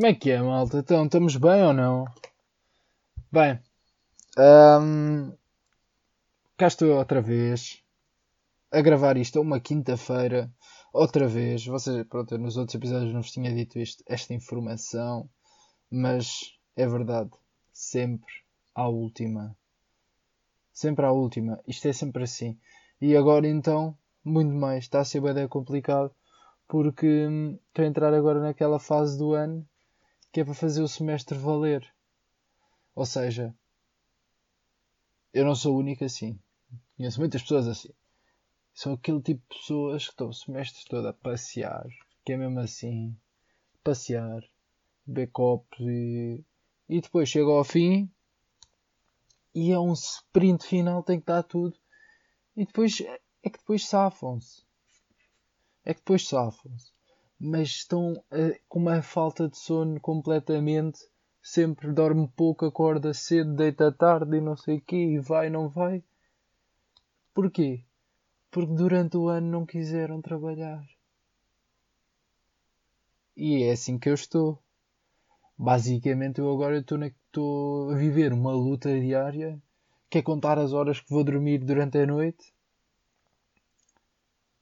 Como 0.00 0.08
é 0.08 0.14
que 0.14 0.30
é, 0.30 0.40
malta? 0.40 0.78
Então, 0.78 1.04
estamos 1.04 1.36
bem 1.36 1.62
ou 1.62 1.74
não? 1.74 2.06
Bem, 3.30 3.60
hum, 4.38 5.30
cá 6.56 6.68
estou 6.68 6.96
outra 6.96 7.20
vez 7.20 7.82
a 8.72 8.80
gravar 8.80 9.18
isto 9.18 9.38
uma 9.42 9.60
quinta-feira, 9.60 10.50
outra 10.90 11.28
vez. 11.28 11.66
Vocês, 11.66 12.02
pronto, 12.06 12.38
nos 12.38 12.56
outros 12.56 12.74
episódios 12.76 13.12
não 13.12 13.20
vos 13.20 13.30
tinha 13.30 13.54
dito 13.54 13.78
isto, 13.78 14.02
esta 14.06 14.32
informação, 14.32 15.28
mas 15.90 16.58
é 16.74 16.86
verdade, 16.86 17.32
sempre 17.70 18.32
à 18.74 18.88
última. 18.88 19.54
Sempre 20.72 21.04
à 21.04 21.12
última. 21.12 21.60
Isto 21.68 21.88
é 21.88 21.92
sempre 21.92 22.22
assim. 22.22 22.58
E 23.02 23.14
agora 23.14 23.46
então, 23.46 23.94
muito 24.24 24.54
mais. 24.54 24.84
Está 24.84 25.00
a 25.00 25.04
ser 25.04 25.20
bem 25.20 25.46
complicado 25.46 26.10
porque 26.66 27.26
hum, 27.26 27.58
estou 27.68 27.84
a 27.84 27.88
entrar 27.88 28.14
agora 28.14 28.40
naquela 28.40 28.78
fase 28.78 29.18
do 29.18 29.34
ano 29.34 29.68
que 30.32 30.40
é 30.40 30.44
para 30.44 30.54
fazer 30.54 30.82
o 30.82 30.88
semestre 30.88 31.36
valer. 31.36 31.86
Ou 32.94 33.04
seja, 33.04 33.54
eu 35.32 35.44
não 35.44 35.54
sou 35.54 35.74
o 35.74 35.78
único 35.78 36.04
assim. 36.04 36.38
Conheço 36.96 37.18
muitas 37.18 37.42
pessoas 37.42 37.66
assim. 37.66 37.90
São 38.72 38.94
aquele 38.94 39.20
tipo 39.20 39.42
de 39.48 39.58
pessoas 39.58 40.04
que 40.04 40.10
estão 40.10 40.28
o 40.28 40.34
semestre 40.34 40.84
todo 40.88 41.08
a 41.08 41.12
passear, 41.12 41.86
que 42.24 42.32
é 42.32 42.36
mesmo 42.36 42.60
assim, 42.60 43.16
passear, 43.82 44.42
beber 45.04 45.30
e, 45.80 46.44
e 46.88 47.00
depois 47.00 47.28
chega 47.28 47.50
ao 47.50 47.64
fim 47.64 48.10
e 49.54 49.72
é 49.72 49.78
um 49.78 49.92
sprint 49.92 50.64
final, 50.64 51.02
tem 51.02 51.18
que 51.18 51.26
dar 51.26 51.42
tudo. 51.42 51.76
E 52.56 52.64
depois 52.64 53.00
é 53.00 53.50
que 53.50 53.58
depois 53.58 53.86
safam-se. 53.86 54.62
É 55.84 55.92
que 55.92 56.00
depois 56.00 56.26
safam-se 56.28 56.92
mas 57.40 57.68
estão 57.68 58.12
uh, 58.12 58.60
com 58.68 58.78
uma 58.78 59.00
falta 59.00 59.48
de 59.48 59.56
sono 59.56 59.98
completamente. 59.98 61.00
Sempre 61.42 61.90
dorme 61.90 62.28
pouco, 62.36 62.66
acorda 62.66 63.14
cedo, 63.14 63.54
deita 63.54 63.90
tarde 63.90 64.36
e 64.36 64.40
não 64.42 64.58
sei 64.58 64.76
o 64.76 64.80
quê, 64.82 64.96
e 64.96 65.18
vai, 65.18 65.48
não 65.48 65.70
vai. 65.70 66.04
Porquê? 67.32 67.82
Porque 68.50 68.74
durante 68.74 69.16
o 69.16 69.28
ano 69.28 69.50
não 69.50 69.64
quiseram 69.64 70.20
trabalhar. 70.20 70.84
E 73.34 73.62
é 73.62 73.72
assim 73.72 73.98
que 73.98 74.10
eu 74.10 74.14
estou. 74.14 74.58
Basicamente, 75.56 76.40
eu 76.40 76.52
agora 76.52 76.78
estou 76.78 77.90
a 77.90 77.94
viver 77.94 78.34
uma 78.34 78.52
luta 78.52 79.00
diária, 79.00 79.58
que 80.10 80.18
é 80.18 80.22
contar 80.22 80.58
as 80.58 80.74
horas 80.74 81.00
que 81.00 81.08
vou 81.08 81.24
dormir 81.24 81.58
durante 81.58 81.96
a 81.96 82.06
noite. 82.06 82.52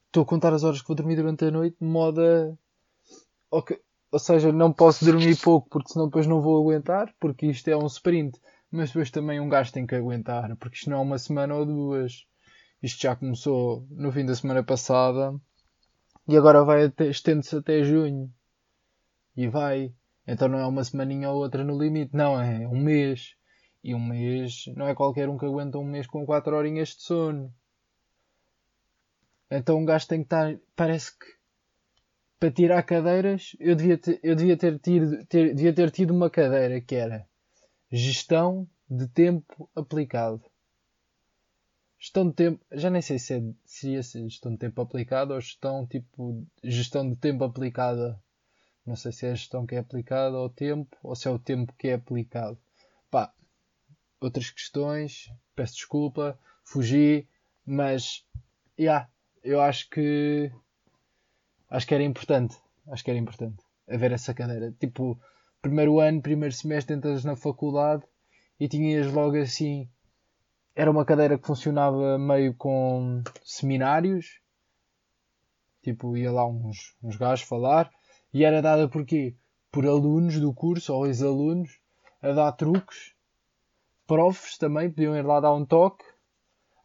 Estou 0.06 0.22
a 0.22 0.26
contar 0.26 0.52
as 0.52 0.62
horas 0.62 0.80
que 0.80 0.86
vou 0.86 0.96
dormir 0.96 1.16
durante 1.16 1.44
a 1.44 1.50
noite, 1.50 1.76
de 1.80 1.86
modo 1.86 2.20
a 2.20 2.56
ok, 3.50 3.78
ou 4.10 4.18
seja, 4.18 4.52
não 4.52 4.72
posso 4.72 5.04
dormir 5.04 5.36
pouco 5.36 5.68
porque 5.68 5.92
senão 5.92 6.06
depois 6.06 6.26
não 6.26 6.40
vou 6.40 6.60
aguentar, 6.60 7.14
porque 7.20 7.46
isto 7.46 7.68
é 7.68 7.76
um 7.76 7.86
sprint, 7.86 8.38
mas 8.70 8.90
depois 8.90 9.10
também 9.10 9.40
um 9.40 9.48
gajo 9.48 9.72
tem 9.72 9.86
que 9.86 9.94
aguentar, 9.94 10.56
porque 10.56 10.76
isto 10.76 10.90
não 10.90 10.98
é 10.98 11.00
uma 11.00 11.18
semana 11.18 11.54
ou 11.54 11.66
duas. 11.66 12.26
Isto 12.82 13.02
já 13.02 13.16
começou 13.16 13.86
no 13.90 14.12
fim 14.12 14.24
da 14.24 14.34
semana 14.34 14.62
passada 14.62 15.34
e 16.28 16.36
agora 16.36 16.64
vai 16.64 16.92
estende-se 17.10 17.56
até 17.56 17.82
junho. 17.82 18.32
E 19.36 19.48
vai. 19.48 19.92
Então 20.26 20.48
não 20.48 20.58
é 20.58 20.66
uma 20.66 20.84
semaninha 20.84 21.30
ou 21.30 21.38
outra 21.38 21.64
no 21.64 21.78
limite, 21.78 22.14
não, 22.14 22.40
é 22.40 22.68
um 22.68 22.78
mês. 22.78 23.34
E 23.82 23.94
um 23.94 24.04
mês, 24.04 24.64
não 24.76 24.86
é 24.86 24.94
qualquer 24.94 25.28
um 25.28 25.38
que 25.38 25.46
aguenta 25.46 25.78
um 25.78 25.84
mês 25.84 26.06
com 26.06 26.26
4 26.26 26.54
horinhas 26.54 26.90
de 26.90 27.02
sono. 27.02 27.52
Então 29.50 29.78
um 29.78 29.84
gajo 29.84 30.06
tem 30.06 30.18
que 30.20 30.26
estar, 30.26 30.54
parece 30.76 31.18
que 31.18 31.37
para 32.38 32.50
tirar 32.52 32.82
cadeiras, 32.84 33.56
eu 33.58 33.74
devia 33.74 33.98
ter, 33.98 34.20
eu 34.22 34.36
devia 34.36 34.56
ter, 34.56 34.78
tido, 34.78 35.24
ter, 35.26 35.54
devia 35.54 35.74
ter 35.74 35.90
tido 35.90 36.14
uma 36.14 36.30
cadeira 36.30 36.80
que 36.80 36.94
era 36.94 37.26
gestão 37.90 38.68
de 38.88 39.08
tempo 39.08 39.68
aplicado. 39.74 40.42
Gestão 41.98 42.28
de 42.28 42.34
tempo, 42.34 42.64
já 42.70 42.90
nem 42.90 43.02
sei 43.02 43.18
se 43.18 43.34
é, 43.34 43.42
seria 43.64 44.02
gestão 44.02 44.52
de 44.52 44.58
tempo 44.58 44.80
aplicado 44.80 45.34
ou 45.34 45.40
gestão 45.40 45.84
tipo 45.84 46.46
gestão 46.62 47.10
de 47.10 47.16
tempo 47.16 47.42
aplicada. 47.42 48.22
Não 48.86 48.94
sei 48.94 49.10
se 49.10 49.26
é 49.26 49.32
a 49.32 49.34
gestão 49.34 49.66
que 49.66 49.74
é 49.74 49.78
aplicada 49.78 50.36
ao 50.36 50.48
tempo 50.48 50.96
ou 51.02 51.16
se 51.16 51.26
é 51.26 51.30
o 51.30 51.38
tempo 51.38 51.74
que 51.76 51.88
é 51.88 51.94
aplicado. 51.94 52.56
Pá, 53.10 53.32
outras 54.20 54.48
questões, 54.48 55.28
peço 55.56 55.74
desculpa, 55.74 56.38
fugi, 56.62 57.28
mas 57.66 58.24
já, 58.78 58.84
yeah, 58.84 59.10
eu 59.42 59.60
acho 59.60 59.90
que 59.90 60.52
acho 61.70 61.86
que 61.86 61.94
era 61.94 62.04
importante. 62.04 62.56
Acho 62.90 63.04
que 63.04 63.10
era 63.10 63.18
importante 63.18 63.68
haver 63.88 64.12
essa 64.12 64.34
cadeira. 64.34 64.74
Tipo, 64.78 65.18
primeiro 65.62 65.98
ano, 66.00 66.22
primeiro 66.22 66.54
semestre, 66.54 66.94
entras 66.94 67.24
na 67.24 67.36
faculdade 67.36 68.04
e 68.60 68.68
tinhas 68.68 69.12
logo 69.12 69.36
assim. 69.36 69.88
Era 70.74 70.90
uma 70.90 71.04
cadeira 71.04 71.38
que 71.38 71.46
funcionava 71.46 72.18
meio 72.18 72.54
com 72.54 73.22
seminários. 73.44 74.40
Tipo, 75.82 76.16
ia 76.16 76.30
lá 76.30 76.46
uns, 76.46 76.94
uns 77.02 77.16
gajos 77.16 77.46
falar. 77.46 77.90
E 78.32 78.44
era 78.44 78.62
dada 78.62 78.88
por 78.88 79.04
quê? 79.04 79.34
Por 79.70 79.86
alunos 79.86 80.38
do 80.38 80.52
curso 80.52 80.94
ou 80.94 81.06
ex-alunos 81.06 81.80
a 82.22 82.32
dar 82.32 82.52
truques. 82.52 83.14
Profs 84.06 84.56
também 84.56 84.90
podiam 84.90 85.16
ir 85.16 85.22
lá 85.22 85.40
dar 85.40 85.52
um 85.52 85.64
toque. 85.64 86.04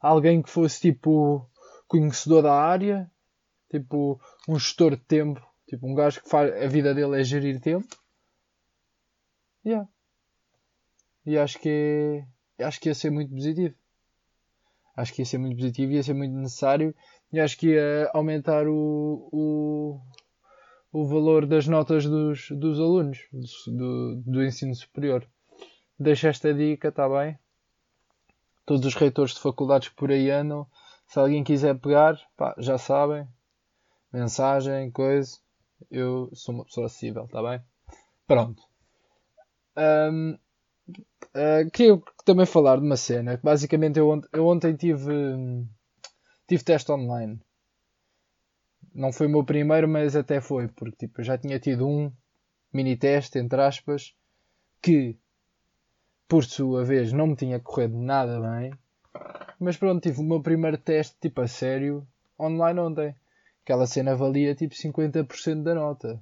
Alguém 0.02 0.42
que 0.42 0.50
fosse 0.50 0.82
tipo 0.82 1.48
conhecedor 1.88 2.44
da 2.44 2.54
área 2.54 3.10
tipo 3.74 4.22
um 4.48 4.60
gestor 4.60 4.92
de 4.92 5.02
tempo, 5.02 5.42
tipo 5.68 5.88
um 5.88 5.96
gajo 5.96 6.22
que 6.22 6.30
faz 6.30 6.54
a 6.62 6.68
vida 6.68 6.94
dele 6.94 7.20
é 7.20 7.24
gerir 7.24 7.60
tempo. 7.60 7.88
Yeah. 9.66 9.90
E 11.26 11.38
acho 11.38 11.58
que 11.60 12.24
é, 12.60 12.64
acho 12.64 12.80
que 12.80 12.90
ia 12.90 12.96
ser 12.96 13.10
muito 13.10 13.34
positivo. 13.34 13.74
Acho 14.96 15.14
que 15.14 15.24
ia 15.24 15.26
ser 15.26 15.40
muito 15.40 15.58
positivo, 15.58 15.92
ia 15.94 16.04
ser 16.04 16.14
muito 16.14 16.36
necessário 16.36 16.94
e 17.32 17.40
acho 17.40 17.58
que 17.58 17.70
ia 17.70 18.12
aumentar 18.14 18.68
o, 18.68 19.28
o, 19.32 20.00
o 20.92 21.08
valor 21.08 21.48
das 21.48 21.68
notas 21.68 22.06
dos, 22.06 22.50
dos 22.52 22.80
alunos 22.80 23.18
do, 23.66 24.22
do 24.24 24.44
ensino 24.44 24.76
superior. 24.76 25.28
Deixo 25.98 26.28
esta 26.28 26.54
dica, 26.54 26.90
está 26.90 27.10
bem? 27.10 27.40
Todos 28.66 28.86
os 28.86 28.94
reitores 28.94 29.34
de 29.34 29.40
faculdades 29.40 29.90
que 29.90 29.96
por 29.96 30.12
aí 30.12 30.30
andam, 30.30 30.68
se 31.08 31.20
alguém 31.20 31.44
quiser 31.44 31.78
pegar, 31.80 32.20
pá, 32.38 32.56
já 32.60 32.78
sabem, 32.78 33.28
mensagem, 34.14 34.92
coisa. 34.92 35.38
Eu 35.90 36.30
sou 36.34 36.56
uma 36.56 36.66
pessoa 36.66 36.86
acessível, 36.86 37.26
está 37.26 37.42
bem? 37.42 37.62
Pronto. 38.28 38.64
Um, 39.76 40.38
uh, 41.36 41.72
queria 41.72 42.02
também 42.24 42.46
falar 42.46 42.78
de 42.78 42.86
uma 42.86 42.96
cena 42.96 43.38
que 43.38 43.44
basicamente 43.44 43.98
eu, 43.98 44.10
ont 44.10 44.26
eu 44.32 44.46
ontem 44.48 44.76
tive, 44.76 45.12
tive 46.48 46.64
teste 46.64 46.92
online. 46.92 47.42
Não 48.94 49.12
foi 49.12 49.26
o 49.26 49.30
meu 49.30 49.44
primeiro, 49.44 49.88
mas 49.88 50.16
até 50.16 50.40
foi, 50.40 50.68
porque 50.68 51.08
tipo, 51.08 51.20
eu 51.20 51.26
já 51.26 51.38
tinha 51.38 51.60
tido 51.60 51.88
um 51.88 52.12
mini 52.72 52.96
teste, 52.96 53.40
entre 53.40 53.60
aspas, 53.60 54.16
que 54.82 55.18
por 56.28 56.44
sua 56.44 56.84
vez 56.84 57.12
não 57.12 57.28
me 57.28 57.36
tinha 57.36 57.60
corrido 57.60 57.98
nada 57.98 58.40
bem. 58.40 58.74
Mas 59.60 59.78
pronto, 59.78 60.02
tive 60.02 60.20
o 60.20 60.24
meu 60.24 60.42
primeiro 60.42 60.78
teste 60.78 61.16
tipo 61.20 61.42
a 61.42 61.48
sério 61.48 62.08
online 62.40 62.80
ontem. 62.80 63.16
Aquela 63.64 63.88
cena 63.88 64.16
valia 64.16 64.54
tipo 64.54 64.76
50% 64.76 65.64
da 65.64 65.74
nota. 65.74 66.22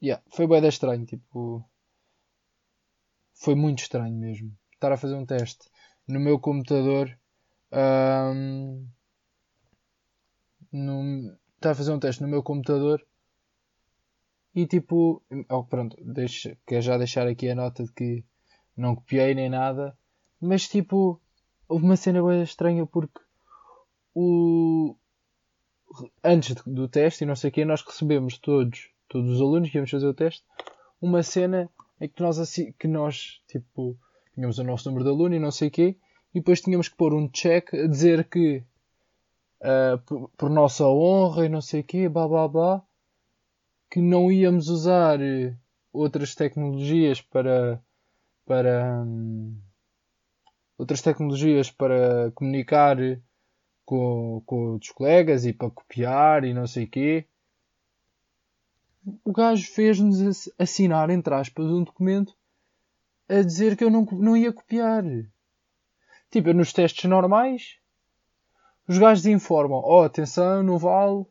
Yeah, 0.00 0.22
foi 0.28 0.46
bem 0.46 0.64
estranho, 0.66 1.04
tipo. 1.04 1.64
Foi 3.34 3.54
muito 3.54 3.80
estranho 3.80 4.14
mesmo. 4.14 4.56
Estar 4.72 4.92
a 4.92 4.96
fazer 4.96 5.14
um 5.14 5.26
teste 5.26 5.68
no 6.06 6.20
meu 6.20 6.38
computador. 6.38 7.18
Um, 7.72 8.86
no, 10.72 11.36
estar 11.56 11.70
a 11.72 11.74
fazer 11.74 11.92
um 11.92 11.98
teste 11.98 12.22
no 12.22 12.28
meu 12.28 12.42
computador 12.42 13.04
e 14.54 14.66
tipo. 14.66 15.22
Oh, 15.50 15.64
pronto, 15.64 15.96
deixa, 16.04 16.56
quero 16.66 16.82
já 16.82 16.96
deixar 16.96 17.26
aqui 17.26 17.50
a 17.50 17.54
nota 17.54 17.84
de 17.84 17.92
que 17.92 18.24
não 18.76 18.94
copiei 18.94 19.34
nem 19.34 19.50
nada. 19.50 19.96
Mas 20.40 20.68
tipo. 20.68 21.20
Houve 21.68 21.84
uma 21.84 21.96
cena 21.96 22.22
bem 22.22 22.44
estranha 22.44 22.86
porque 22.86 23.20
o, 24.14 24.96
antes 26.22 26.54
do 26.66 26.88
teste 26.88 27.24
e 27.24 27.26
não 27.26 27.36
sei 27.36 27.50
o 27.50 27.52
quê, 27.52 27.64
nós 27.64 27.82
recebemos 27.82 28.38
todos, 28.38 28.90
todos 29.08 29.30
os 29.30 29.40
alunos 29.40 29.70
que 29.70 29.76
íamos 29.76 29.90
fazer 29.90 30.06
o 30.06 30.14
teste, 30.14 30.44
uma 31.00 31.22
cena 31.22 31.70
em 32.00 32.08
que 32.08 32.22
nós, 32.22 32.54
que 32.78 32.88
nós 32.88 33.40
tipo, 33.48 33.96
tínhamos 34.34 34.58
o 34.58 34.64
nosso 34.64 34.88
número 34.88 35.04
de 35.04 35.10
aluno 35.10 35.34
e 35.34 35.38
não 35.38 35.50
sei 35.50 35.68
o 35.68 35.70
quê, 35.70 35.96
e 36.34 36.40
depois 36.40 36.60
tínhamos 36.60 36.88
que 36.88 36.96
pôr 36.96 37.14
um 37.14 37.28
check 37.28 37.72
a 37.74 37.86
dizer 37.86 38.28
que 38.28 38.62
uh, 39.62 39.98
por, 40.04 40.30
por, 40.36 40.50
nossa 40.50 40.86
honra 40.86 41.46
e 41.46 41.48
não 41.48 41.60
sei 41.60 41.80
o 41.80 41.84
quê, 41.84 42.08
blá 42.08 42.28
blá 42.28 42.48
blá, 42.48 42.82
que 43.90 44.00
não 44.00 44.30
íamos 44.30 44.68
usar 44.68 45.18
outras 45.92 46.34
tecnologias 46.34 47.20
para, 47.22 47.82
para 48.44 49.02
um, 49.02 49.56
outras 50.76 51.00
tecnologias 51.00 51.70
para 51.70 52.30
comunicar 52.34 52.98
com, 53.86 54.42
com 54.44 54.74
os 54.74 54.90
colegas 54.90 55.46
e 55.46 55.52
para 55.52 55.70
copiar 55.70 56.44
e 56.44 56.52
não 56.52 56.66
sei 56.66 56.84
o 56.84 56.90
quê. 56.90 57.24
o 59.24 59.32
gajo 59.32 59.70
fez-nos 59.72 60.50
assinar, 60.58 61.08
entre 61.08 61.32
aspas, 61.32 61.66
um 61.66 61.84
documento 61.84 62.36
a 63.28 63.40
dizer 63.40 63.76
que 63.76 63.84
eu 63.84 63.90
não, 63.90 64.04
não 64.04 64.36
ia 64.36 64.52
copiar. 64.52 65.04
Tipo, 66.30 66.52
nos 66.52 66.72
testes 66.72 67.08
normais, 67.08 67.78
os 68.88 68.98
gajos 68.98 69.26
informam: 69.26 69.82
oh, 69.84 70.02
atenção, 70.02 70.62
não 70.62 70.78
vale. 70.78 71.24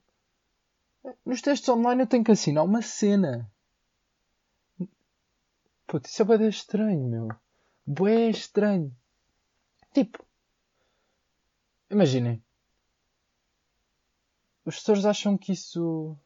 Nos 1.25 1.41
testes 1.41 1.69
online 1.69 2.01
eu 2.03 2.07
tenho 2.07 2.23
que 2.23 2.31
assinar 2.31 2.63
uma 2.63 2.81
cena. 2.81 3.51
Putz, 5.85 6.09
isso 6.09 6.21
é 6.21 6.37
bem 6.37 6.49
estranho, 6.49 7.07
meu. 7.07 7.27
Bué 7.85 8.29
estranho. 8.29 8.95
Tipo, 9.93 10.25
imaginem. 11.89 12.44
Os 14.65 14.73
professores 14.75 15.05
acham 15.05 15.37
que 15.37 15.51
isso, 15.51 16.17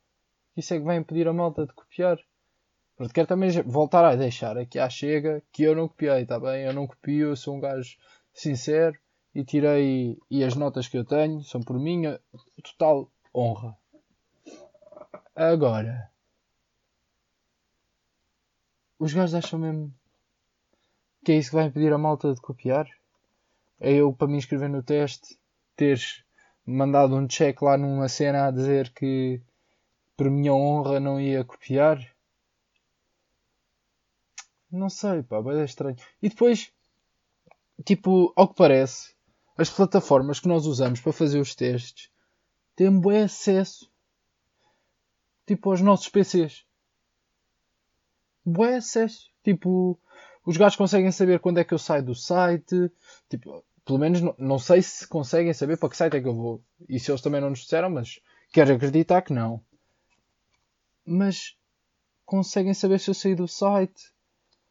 que 0.54 0.62
isso 0.62 0.74
é 0.74 0.80
que 0.80 0.86
vai 0.86 0.96
impedir 0.96 1.28
a 1.28 1.34
malta 1.34 1.66
de 1.66 1.74
copiar. 1.74 2.18
Porque 2.96 3.14
quero 3.14 3.28
também 3.28 3.50
voltar 3.64 4.06
a 4.06 4.16
deixar 4.16 4.58
aqui 4.58 4.80
à 4.80 4.90
chega 4.90 5.44
que 5.52 5.64
eu 5.64 5.76
não 5.76 5.88
copiei, 5.88 6.26
tá 6.26 6.40
bem? 6.40 6.64
Eu 6.64 6.74
não 6.74 6.88
copio, 6.88 7.30
eu 7.30 7.36
sou 7.36 7.56
um 7.56 7.60
gajo 7.60 7.98
sincero 8.34 8.98
e 9.36 9.44
tirei. 9.44 10.18
E 10.30 10.44
as 10.44 10.56
notas 10.56 10.88
que 10.88 10.98
eu 10.98 11.06
tenho 11.06 11.44
são 11.44 11.62
por 11.62 11.78
minha 11.78 12.20
total 12.64 13.12
honra. 13.36 13.78
Agora, 15.36 16.10
os 18.98 19.14
gajos 19.14 19.36
acham 19.36 19.60
mesmo 19.60 19.94
que 21.24 21.34
é 21.34 21.38
isso 21.38 21.50
que 21.50 21.56
vai 21.56 21.66
impedir 21.66 21.92
a 21.94 21.98
malta 21.98 22.34
de 22.34 22.42
copiar? 22.42 22.88
É 23.80 23.94
eu, 23.94 24.12
para 24.14 24.28
me 24.28 24.38
inscrever 24.38 24.70
no 24.70 24.84
teste, 24.84 25.38
teres 25.76 26.24
mandado 26.70 27.16
um 27.16 27.28
check 27.28 27.62
lá 27.62 27.78
numa 27.78 28.08
cena 28.08 28.48
a 28.48 28.52
dizer 28.52 28.94
que 28.94 29.42
por 30.16 30.30
minha 30.30 30.54
honra 30.54 31.00
não 31.00 31.20
ia 31.20 31.44
copiar? 31.44 32.00
Não 34.72 34.90
sei, 34.90 35.24
pá, 35.24 35.40
vai 35.40 35.60
é 35.60 35.66
estranho. 35.66 35.98
E 36.22 36.30
depois, 36.30 36.72
tipo, 37.86 38.32
ao 38.36 38.48
que 38.48 38.56
parece, 38.56 39.16
as 39.58 39.70
plataformas 39.70 40.40
que 40.40 40.48
nós 40.48 40.66
usamos 40.66 41.02
para 41.02 41.12
fazer 41.12 41.40
os 41.40 41.56
testes 41.56 42.12
têm 42.76 43.00
bom 43.00 43.24
acesso 43.24 43.90
tipo 45.50 45.72
aos 45.72 45.82
nossos 45.82 46.08
PCs. 46.10 46.64
Boé 48.46 48.76
acesso. 48.76 49.32
Tipo, 49.44 50.00
os 50.46 50.58
gajos 50.58 50.76
conseguem 50.76 51.12
saber 51.12 51.40
quando 51.40 51.58
é 51.58 51.64
que 51.64 51.74
eu 51.74 51.80
saio 51.80 52.06
do 52.06 52.14
site. 52.14 52.92
Tipo, 53.28 53.66
pelo 53.90 53.98
menos 53.98 54.22
não, 54.22 54.36
não 54.38 54.60
sei 54.60 54.84
se 54.84 55.08
conseguem 55.08 55.52
saber 55.52 55.76
para 55.76 55.90
que 55.90 55.98
site 55.98 56.16
é 56.16 56.22
que 56.22 56.28
eu 56.28 56.36
vou. 56.36 56.64
E 56.88 57.00
se 57.00 57.10
eles 57.10 57.22
também 57.22 57.42
não 57.42 57.50
nos 57.50 57.62
disseram, 57.62 57.90
mas 57.90 58.20
quero 58.54 58.72
acreditar 58.72 59.24
que 59.24 59.34
não. 59.34 59.64
Mas 61.04 61.58
conseguem 62.24 62.76
saber 62.76 63.00
se 63.00 63.10
eu 63.10 63.16
saí 63.16 63.34
do 63.34 63.48
site. 63.48 64.14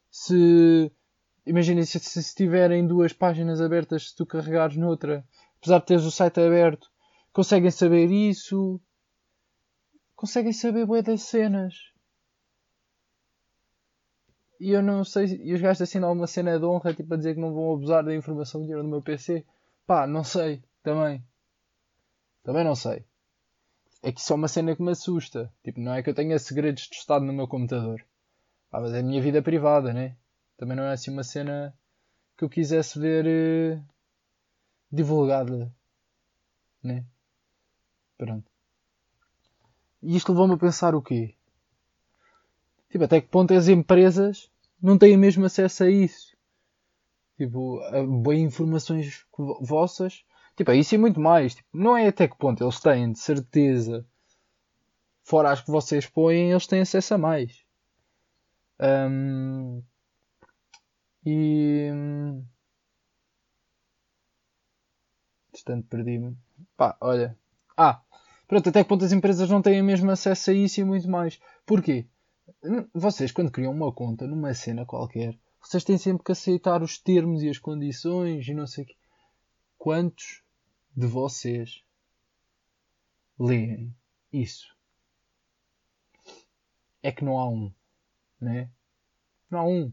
Se. 0.08 0.92
Imaginem 1.44 1.84
se, 1.84 1.98
se 1.98 2.32
tiverem 2.32 2.86
duas 2.86 3.12
páginas 3.12 3.60
abertas, 3.60 4.10
se 4.10 4.14
tu 4.14 4.24
carregares 4.24 4.76
noutra, 4.76 5.26
apesar 5.58 5.80
de 5.80 5.86
teres 5.86 6.04
o 6.04 6.12
site 6.12 6.38
aberto, 6.38 6.88
conseguem 7.32 7.72
saber 7.72 8.08
isso 8.12 8.80
conseguem 10.14 10.52
saber 10.52 10.86
bué 10.86 11.02
das 11.02 11.22
cenas. 11.22 11.74
E 14.60 14.70
eu 14.70 14.82
não 14.82 15.04
sei. 15.04 15.40
E 15.42 15.54
os 15.54 15.60
gajos 15.60 15.82
assinam 15.82 16.12
uma 16.12 16.26
cena 16.26 16.58
de 16.58 16.64
honra 16.64 16.94
tipo 16.94 17.14
a 17.14 17.16
dizer 17.16 17.34
que 17.34 17.40
não 17.40 17.54
vão 17.54 17.72
abusar 17.74 18.04
da 18.04 18.14
informação 18.14 18.66
que 18.66 18.74
no 18.74 18.84
meu 18.84 19.02
PC. 19.02 19.44
Pá, 19.86 20.06
não 20.06 20.24
sei. 20.24 20.62
Também. 20.82 21.24
Também 22.42 22.64
não 22.64 22.74
sei. 22.74 23.04
É 24.02 24.12
que 24.12 24.20
isso 24.20 24.32
é 24.32 24.36
uma 24.36 24.48
cena 24.48 24.74
que 24.74 24.82
me 24.82 24.90
assusta. 24.90 25.52
Tipo, 25.62 25.80
não 25.80 25.94
é 25.94 26.02
que 26.02 26.10
eu 26.10 26.14
tenha 26.14 26.38
segredos 26.38 26.84
de 26.84 26.96
Estado 26.96 27.24
no 27.24 27.32
meu 27.32 27.46
computador. 27.46 28.04
Pá, 28.70 28.80
mas 28.80 28.92
é 28.94 29.00
a 29.00 29.02
minha 29.02 29.22
vida 29.22 29.42
privada, 29.42 29.92
né? 29.92 30.16
Também 30.56 30.76
não 30.76 30.84
é 30.84 30.92
assim 30.92 31.10
uma 31.10 31.24
cena 31.24 31.74
que 32.36 32.44
eu 32.44 32.48
quisesse 32.48 32.98
ver 32.98 33.26
uh, 33.26 33.84
divulgada. 34.90 35.72
Né? 36.82 37.04
Pronto. 38.16 38.50
E 40.02 40.16
isto 40.16 40.32
levou-me 40.32 40.54
a 40.54 40.58
pensar 40.58 40.94
o 40.94 41.02
quê? 41.02 41.34
Tipo, 42.90 43.04
até 43.04 43.20
que 43.20 43.28
ponto 43.28 43.52
as 43.52 43.68
empresas 43.68 44.50
não 44.80 44.96
têm 44.98 45.16
mesmo 45.16 45.44
acesso 45.44 45.84
a 45.84 45.90
isso? 45.90 46.36
Tipo, 47.36 47.80
a 47.80 48.34
informações 48.34 49.24
vossas. 49.60 50.24
Tipo, 50.56 50.72
é 50.72 50.76
isso 50.76 50.94
e 50.94 50.98
muito 50.98 51.20
mais. 51.20 51.54
Tipo, 51.54 51.68
não 51.72 51.96
é 51.96 52.08
até 52.08 52.26
que 52.26 52.36
ponto 52.36 52.64
eles 52.64 52.80
têm, 52.80 53.12
de 53.12 53.18
certeza. 53.18 54.04
Fora 55.22 55.52
as 55.52 55.60
que 55.60 55.70
vocês 55.70 56.06
põem, 56.06 56.50
eles 56.50 56.66
têm 56.66 56.80
acesso 56.80 57.14
a 57.14 57.18
mais. 57.18 57.64
Um, 58.80 59.82
e. 61.24 61.90
Portanto, 65.52 65.86
perdi-me. 65.88 66.36
Pá, 66.76 66.96
olha. 67.00 67.36
Ah! 67.76 68.00
Pronto, 68.48 68.68
até 68.70 68.82
que 68.82 68.88
ponto 68.88 69.04
as 69.04 69.12
empresas 69.12 69.50
não 69.50 69.60
têm 69.60 69.82
mesmo 69.82 70.10
acesso 70.10 70.50
a 70.50 70.54
isso 70.54 70.80
e 70.80 70.84
muito 70.84 71.08
mais. 71.08 71.38
Porquê? 71.66 72.06
Vocês, 72.92 73.32
quando 73.32 73.50
criam 73.50 73.72
uma 73.72 73.92
conta 73.92 74.26
numa 74.26 74.52
cena 74.52 74.84
qualquer, 74.84 75.38
vocês 75.60 75.84
têm 75.84 75.98
sempre 75.98 76.24
que 76.24 76.32
aceitar 76.32 76.82
os 76.82 76.98
termos 76.98 77.42
e 77.42 77.48
as 77.48 77.58
condições 77.58 78.46
e 78.46 78.54
não 78.54 78.66
sei 78.66 78.84
o 78.84 78.86
quê. 78.86 78.96
Quantos 79.76 80.42
de 80.94 81.06
vocês 81.06 81.82
leem 83.38 83.94
isso? 84.32 84.76
É 87.02 87.12
que 87.12 87.24
não 87.24 87.38
há 87.38 87.48
um, 87.48 87.72
né? 88.40 88.70
Não 89.50 89.58
há 89.58 89.64
um. 89.64 89.92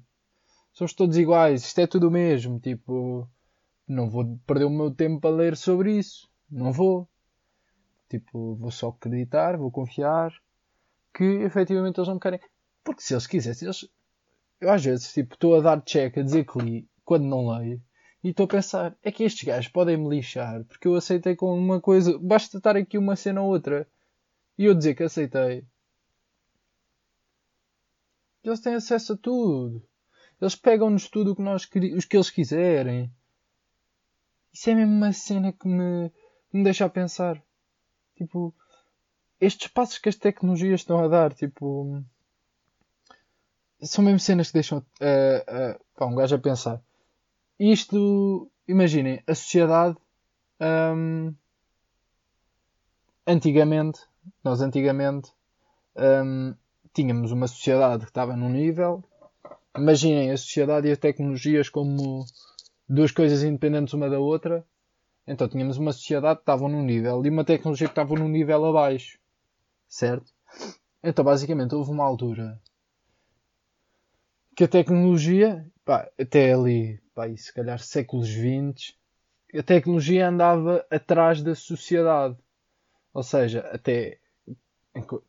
Somos 0.74 0.94
todos 0.94 1.18
iguais, 1.18 1.64
isto 1.64 1.80
é 1.80 1.88
tudo 1.88 2.10
o 2.10 2.12
mesmo. 2.12 2.60
Tipo, 2.60 3.30
não 3.88 4.10
vou 4.10 4.38
perder 4.46 4.66
o 4.66 4.70
meu 4.70 4.94
tempo 4.94 5.22
para 5.22 5.36
ler 5.36 5.56
sobre 5.56 5.98
isso. 5.98 6.30
Não 6.50 6.72
vou. 6.72 7.08
Tipo, 8.10 8.56
vou 8.56 8.72
só 8.72 8.90
acreditar, 8.90 9.58
vou 9.58 9.72
confiar 9.72 10.34
que 11.14 11.24
efetivamente 11.24 11.98
eles 11.98 12.08
não 12.08 12.16
me 12.16 12.20
querem. 12.20 12.40
Porque 12.86 13.02
se 13.02 13.14
eles 13.14 13.28
quisessem, 13.28 13.66
eles... 13.66 13.90
eu 14.62 14.70
às 14.70 14.86
vezes 14.86 15.12
tipo, 15.12 15.34
estou 15.34 15.56
a 15.56 15.62
dar 15.62 15.82
check, 15.82 16.18
a 16.18 16.22
dizer 16.22 16.46
que 16.46 16.60
li, 16.60 16.88
quando 17.04 17.26
não 17.26 17.50
leio, 17.50 17.82
e 18.24 18.30
estou 18.30 18.46
a 18.46 18.50
pensar, 18.50 18.98
é 19.04 19.12
que 19.12 19.24
estes 19.24 19.44
gajos 19.44 19.72
podem 19.72 19.98
me 19.98 20.08
lixar, 20.08 20.64
porque 20.66 20.88
eu 20.88 20.96
aceitei 20.96 21.36
com 21.36 21.54
uma 21.54 21.82
coisa, 21.82 22.18
basta 22.20 22.58
estar 22.58 22.78
aqui 22.78 22.98
uma 22.98 23.16
cena 23.16 23.42
ou 23.42 23.50
outra, 23.50 23.88
e 24.58 24.66
eu 24.66 24.76
dizer 24.76 24.96
que 24.96 25.04
aceitei. 25.04 25.66
Eles 28.44 28.60
têm 28.60 28.76
acesso 28.76 29.14
a 29.14 29.18
tudo. 29.18 29.84
Eles 30.40 30.56
pegam-nos 30.56 31.10
tudo 31.10 31.32
o 31.32 31.36
que, 31.36 31.42
nós, 31.42 31.68
os 31.98 32.06
que 32.06 32.16
eles 32.16 32.30
quiserem. 32.30 33.12
Isso 34.54 34.70
é 34.70 34.76
mesmo 34.76 34.94
uma 34.94 35.12
cena 35.12 35.52
que 35.52 35.68
me, 35.68 36.12
me 36.54 36.64
deixa 36.64 36.86
a 36.86 36.90
pensar. 36.90 37.42
Tipo, 38.16 38.54
estes 39.42 39.68
passos 39.68 39.98
que 39.98 40.10
as 40.10 40.16
tecnologias 40.16 40.82
estão 40.82 41.04
a 41.04 41.08
dar, 41.08 41.34
tipo, 41.34 42.04
são 43.82 44.04
mesmo 44.04 44.20
cenas 44.20 44.48
que 44.48 44.54
deixam 44.54 44.80
uh, 44.80 44.82
uh, 44.82 45.80
pá, 45.96 46.06
um 46.06 46.16
gajo 46.16 46.36
a 46.36 46.40
pensar. 46.40 46.82
Isto, 47.60 48.50
imaginem, 48.68 49.22
a 49.28 49.36
sociedade 49.36 49.98
um, 50.60 51.34
antigamente, 53.26 54.00
nós 54.44 54.62
antigamente 54.62 55.32
um, 55.96 56.56
tínhamos 56.94 57.32
uma 57.32 57.48
sociedade 57.48 58.04
que 58.04 58.12
estava 58.12 58.36
num 58.36 58.50
nível. 58.50 59.04
Imaginem 59.78 60.32
a 60.32 60.38
sociedade 60.38 60.88
e 60.88 60.92
as 60.92 60.98
tecnologias 60.98 61.70
como 61.70 62.26
duas 62.88 63.12
coisas 63.12 63.44
independentes 63.44 63.94
uma 63.94 64.10
da 64.10 64.20
outra 64.20 64.66
então 65.28 65.48
tínhamos 65.48 65.78
uma 65.78 65.92
sociedade 65.92 66.38
que 66.38 66.44
estava 66.44 66.68
num 66.70 66.84
nível 66.84 67.26
e 67.26 67.30
uma 67.30 67.44
tecnologia 67.44 67.88
que 67.88 67.92
estava 67.92 68.16
num 68.16 68.30
nível 68.30 68.64
abaixo. 68.66 69.18
Certo? 69.88 70.32
Então 71.04 71.26
basicamente 71.26 71.74
houve 71.74 71.92
uma 71.92 72.04
altura 72.04 72.62
que 74.56 74.64
a 74.64 74.68
tecnologia, 74.68 75.66
pá, 75.84 76.10
até 76.20 76.54
ali, 76.54 77.00
pá, 77.14 77.28
se 77.36 77.54
calhar 77.54 77.80
séculos 77.80 78.30
XX, 78.30 78.96
a 79.54 79.64
tecnologia 79.64 80.30
andava 80.30 80.86
atrás 80.90 81.42
da 81.42 81.54
sociedade. 81.54 82.38
Ou 83.14 83.24
seja, 83.24 83.62
até 83.72 84.20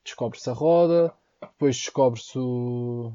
descobre-se 0.05 0.49
a 0.49 0.53
roda, 0.53 1.13
depois 1.41 1.77
descobre-se 1.77 2.39
o, 2.39 3.13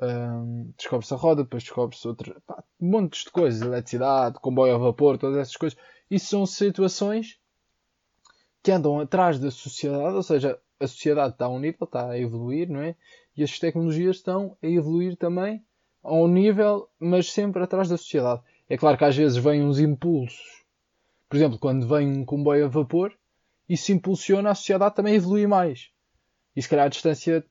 um, 0.00 0.72
descobre-se 0.76 1.12
a 1.12 1.16
roda, 1.16 1.42
depois 1.42 1.62
descobre-se 1.62 2.06
outra, 2.06 2.40
pá, 2.46 2.62
montes 2.80 3.24
de 3.24 3.30
coisas, 3.30 3.60
eletricidade, 3.60 4.38
comboio 4.40 4.74
a 4.74 4.78
vapor, 4.78 5.18
todas 5.18 5.38
essas 5.38 5.56
coisas. 5.56 5.78
Isso 6.10 6.26
são 6.26 6.46
situações 6.46 7.38
que 8.62 8.70
andam 8.70 9.00
atrás 9.00 9.38
da 9.38 9.50
sociedade, 9.50 10.14
ou 10.14 10.22
seja, 10.22 10.58
a 10.80 10.86
sociedade 10.86 11.32
está 11.32 11.46
a 11.46 11.50
um 11.50 11.58
nível, 11.58 11.84
está 11.84 12.10
a 12.10 12.18
evoluir, 12.18 12.68
não 12.68 12.80
é? 12.80 12.94
E 13.38 13.44
as 13.44 13.56
tecnologias 13.56 14.16
estão 14.16 14.56
a 14.60 14.66
evoluir 14.66 15.16
também 15.16 15.64
a 16.02 16.12
um 16.12 16.26
nível, 16.26 16.90
mas 16.98 17.30
sempre 17.30 17.62
atrás 17.62 17.88
da 17.88 17.96
sociedade. 17.96 18.42
É 18.68 18.76
claro 18.76 18.98
que 18.98 19.04
às 19.04 19.16
vezes 19.16 19.38
vêm 19.38 19.62
uns 19.62 19.78
impulsos. 19.78 20.64
Por 21.28 21.36
exemplo, 21.36 21.56
quando 21.56 21.86
vem 21.86 22.08
um 22.08 22.24
comboio 22.24 22.64
a 22.64 22.68
vapor, 22.68 23.16
isso 23.68 23.92
impulsiona 23.92 24.50
a 24.50 24.56
sociedade 24.56 24.96
também 24.96 25.12
a 25.12 25.16
evoluir 25.16 25.48
mais. 25.48 25.88
E 26.56 26.60
se 26.60 26.68
calhar 26.68 26.86
a 26.86 26.88
distância. 26.88 27.46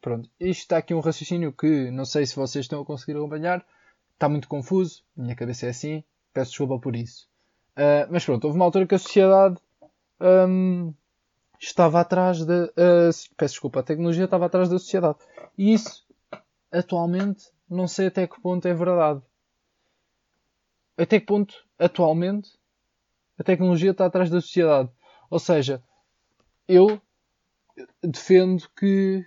Pronto, 0.00 0.28
isto 0.40 0.62
está 0.62 0.78
aqui 0.78 0.92
um 0.92 0.98
raciocínio 0.98 1.52
que 1.52 1.88
não 1.92 2.04
sei 2.04 2.26
se 2.26 2.34
vocês 2.34 2.64
estão 2.64 2.82
a 2.82 2.84
conseguir 2.84 3.16
acompanhar, 3.16 3.64
está 4.12 4.28
muito 4.28 4.48
confuso, 4.48 5.04
minha 5.16 5.36
cabeça 5.36 5.66
é 5.66 5.68
assim, 5.68 6.02
peço 6.34 6.50
desculpa 6.50 6.80
por 6.80 6.96
isso. 6.96 7.28
Uh, 7.76 8.10
mas 8.10 8.24
pronto, 8.24 8.44
houve 8.44 8.58
uma 8.58 8.64
altura 8.64 8.88
que 8.88 8.94
a 8.96 8.98
sociedade 8.98 9.56
um, 10.20 10.92
estava 11.60 12.00
atrás 12.00 12.44
da. 12.44 12.64
Uh, 12.64 13.10
peço 13.36 13.54
desculpa, 13.54 13.80
a 13.80 13.82
tecnologia 13.82 14.24
estava 14.24 14.46
atrás 14.46 14.68
da 14.68 14.78
sociedade. 14.78 15.18
E 15.56 15.72
isso, 15.72 16.06
atualmente, 16.70 17.50
não 17.68 17.88
sei 17.88 18.08
até 18.08 18.26
que 18.26 18.40
ponto 18.40 18.66
é 18.66 18.74
verdade. 18.74 19.22
Até 20.96 21.20
que 21.20 21.26
ponto, 21.26 21.54
atualmente, 21.78 22.50
a 23.38 23.44
tecnologia 23.44 23.90
está 23.90 24.06
atrás 24.06 24.30
da 24.30 24.40
sociedade. 24.40 24.90
Ou 25.30 25.38
seja, 25.38 25.82
eu 26.68 27.00
defendo 28.02 28.68
que 28.78 29.24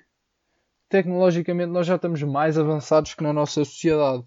tecnologicamente 0.89 1.71
nós 1.71 1.85
já 1.85 1.95
estamos 1.95 2.21
mais 2.23 2.57
avançados 2.57 3.13
que 3.13 3.23
na 3.23 3.31
nossa 3.31 3.63
sociedade. 3.63 4.25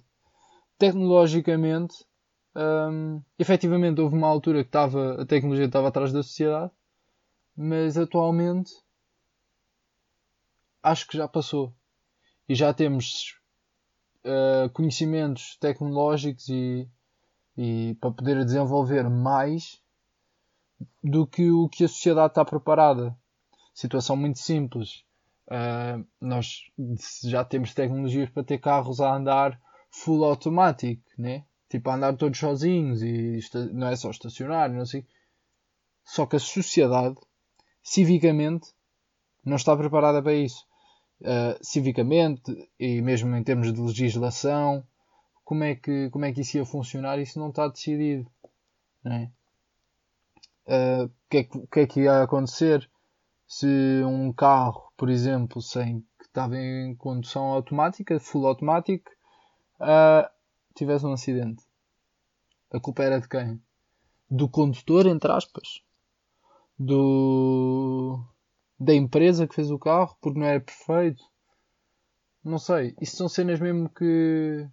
Tecnologicamente, 0.79 1.95
um, 2.55 3.21
efetivamente 3.39 4.01
houve 4.01 4.17
uma 4.17 4.29
altura 4.29 4.63
que 4.63 4.69
estava, 4.69 5.23
a 5.23 5.27
tecnologia 5.27 5.67
estava 5.67 5.89
atrás 5.89 6.13
da 6.13 6.23
sociedade, 6.23 6.71
mas 7.57 7.97
atualmente 7.97 8.73
acho 10.83 11.07
que 11.07 11.17
já 11.17 11.29
passou. 11.29 11.73
E 12.49 12.55
já 12.55 12.73
temos 12.75 13.39
uh, 14.25 14.69
conhecimentos 14.71 15.57
tecnológicos 15.57 16.49
e, 16.49 16.89
e 17.57 17.97
para 18.01 18.11
poder 18.11 18.45
desenvolver 18.45 19.09
mais 19.09 19.81
do 21.03 21.27
que 21.27 21.51
o 21.51 21.69
que 21.69 21.85
a 21.85 21.89
sociedade 21.89 22.33
está 22.33 22.45
preparada. 22.45 23.17
Situação 23.73 24.17
muito 24.17 24.39
simples. 24.39 25.05
Uh, 25.47 26.05
nós 26.21 26.63
já 27.25 27.45
temos 27.45 27.75
tecnologias 27.75 28.31
para 28.31 28.45
ter 28.45 28.59
carros 28.59 29.01
a 29.01 29.15
andar 29.15 29.61
full 29.91 30.25
automático, 30.25 31.03
né? 31.19 31.45
Tipo, 31.69 31.91
a 31.91 31.95
andar 31.95 32.17
todos 32.17 32.39
sozinhos 32.39 33.03
e 33.03 33.41
não 33.73 33.89
é 33.89 33.97
só 33.97 34.11
estacionário, 34.11 34.77
não 34.77 34.85
sei. 34.85 35.07
Só 36.05 36.27
que 36.27 36.37
a 36.37 36.41
sociedade, 36.41 37.17
civicamente, 37.83 38.73
não 39.45 39.57
está 39.57 39.77
preparada 39.77 40.23
para 40.23 40.35
isso. 40.35 40.67
Uh, 41.21 41.57
civicamente 41.63 42.69
e 42.79 43.01
mesmo 43.01 43.35
em 43.37 43.45
termos 43.45 43.73
de 43.73 43.81
legislação, 43.81 44.85
como 45.45 45.65
é 45.65 45.75
que, 45.75 46.11
como 46.11 46.25
é 46.25 46.33
que 46.33 46.41
isso 46.41 46.57
ia 46.57 46.65
funcionar? 46.65 47.19
Isso 47.19 47.39
não 47.39 47.51
está 47.51 47.69
decidido. 47.69 48.31
É? 49.05 49.29
Uh, 50.67 51.05
o, 51.05 51.11
que 51.29 51.37
é 51.39 51.45
que, 51.45 51.67
que 51.67 51.81
é 51.81 51.87
que 51.87 52.01
ia 52.03 52.23
acontecer 52.23 52.89
se 53.47 53.67
um 54.05 54.33
carro, 54.33 54.93
por 54.97 55.11
exemplo, 55.11 55.61
sem 55.61 56.01
que 56.19 56.25
estava 56.25 56.57
em 56.57 56.95
condução 56.95 57.45
automática, 57.47 58.19
full 58.19 58.47
automático, 58.47 59.11
uh, 59.81 60.29
tivesse 60.75 61.05
um 61.05 61.13
acidente? 61.13 61.63
A 62.73 62.81
culpa 62.81 63.03
era 63.03 63.21
de 63.21 63.29
quem? 63.29 63.61
Do 64.31 64.49
condutor, 64.49 65.07
entre 65.07 65.31
aspas? 65.31 65.83
Do 66.85 68.19
da 68.77 68.93
empresa 68.93 69.47
que 69.47 69.55
fez 69.55 69.71
o 69.71 69.79
carro 69.79 70.17
porque 70.21 70.37
não 70.37 70.47
era 70.47 70.61
perfeito? 70.61 71.23
Não 72.43 72.59
sei. 72.59 72.97
Isso 73.01 73.17
são 73.17 73.29
cenas 73.29 73.61
mesmo 73.61 73.89
que, 73.89 74.67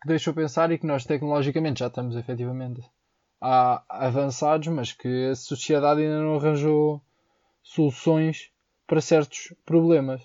que 0.00 0.08
deixam 0.08 0.32
pensar 0.32 0.72
e 0.72 0.78
que 0.78 0.86
nós 0.86 1.04
tecnologicamente 1.04 1.80
já 1.80 1.88
estamos 1.88 2.16
efetivamente 2.16 2.80
avançados, 3.38 4.68
mas 4.68 4.92
que 4.92 5.28
a 5.28 5.34
sociedade 5.34 6.00
ainda 6.00 6.22
não 6.22 6.36
arranjou 6.36 7.02
soluções 7.62 8.50
para 8.86 9.02
certos 9.02 9.52
problemas. 9.66 10.22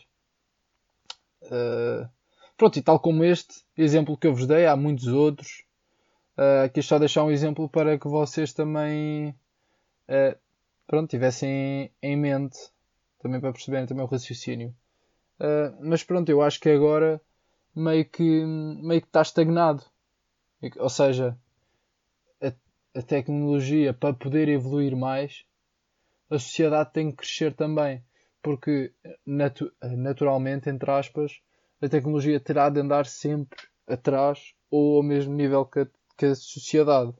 Uh, 1.43 2.09
pronto, 2.55 2.79
e 2.79 2.81
tal 2.81 2.97
como 2.97 3.25
este 3.25 3.61
exemplo 3.77 4.15
que 4.15 4.25
eu 4.25 4.33
vos 4.33 4.47
dei, 4.47 4.65
há 4.65 4.77
muitos 4.77 5.07
outros. 5.07 5.65
Uh, 6.37 6.63
aqui 6.63 6.81
só 6.81 6.97
deixar 6.97 7.25
um 7.25 7.31
exemplo 7.31 7.67
para 7.67 7.99
que 7.99 8.07
vocês 8.07 8.53
também 8.53 9.35
uh, 10.07 10.39
pronto, 10.91 11.09
tivessem 11.09 11.89
em 12.03 12.17
mente, 12.17 12.59
também 13.19 13.39
para 13.39 13.53
perceberem 13.53 13.87
também 13.87 14.03
o 14.03 14.07
raciocínio. 14.07 14.75
Uh, 15.39 15.73
mas 15.79 16.03
pronto, 16.03 16.27
eu 16.27 16.41
acho 16.41 16.59
que 16.59 16.69
agora 16.69 17.21
meio 17.73 18.03
que, 18.03 18.43
meio 18.45 18.99
que 18.99 19.07
está 19.07 19.21
estagnado. 19.21 19.85
Ou 20.77 20.89
seja, 20.89 21.37
a, 22.43 22.51
a 22.99 23.01
tecnologia 23.01 23.93
para 23.93 24.13
poder 24.13 24.49
evoluir 24.49 24.93
mais, 24.93 25.45
a 26.29 26.37
sociedade 26.37 26.91
tem 26.91 27.09
que 27.09 27.17
crescer 27.19 27.55
também. 27.55 28.03
Porque 28.43 28.91
natu 29.25 29.71
naturalmente, 29.81 30.69
entre 30.69 30.91
aspas, 30.91 31.41
a 31.81 31.87
tecnologia 31.87 32.37
terá 32.37 32.69
de 32.69 32.81
andar 32.81 33.05
sempre 33.05 33.61
atrás 33.87 34.53
ou 34.69 34.97
ao 34.97 35.03
mesmo 35.03 35.33
nível 35.33 35.65
que 35.65 35.79
a, 35.79 35.87
que 36.17 36.25
a 36.25 36.35
sociedade. 36.35 37.13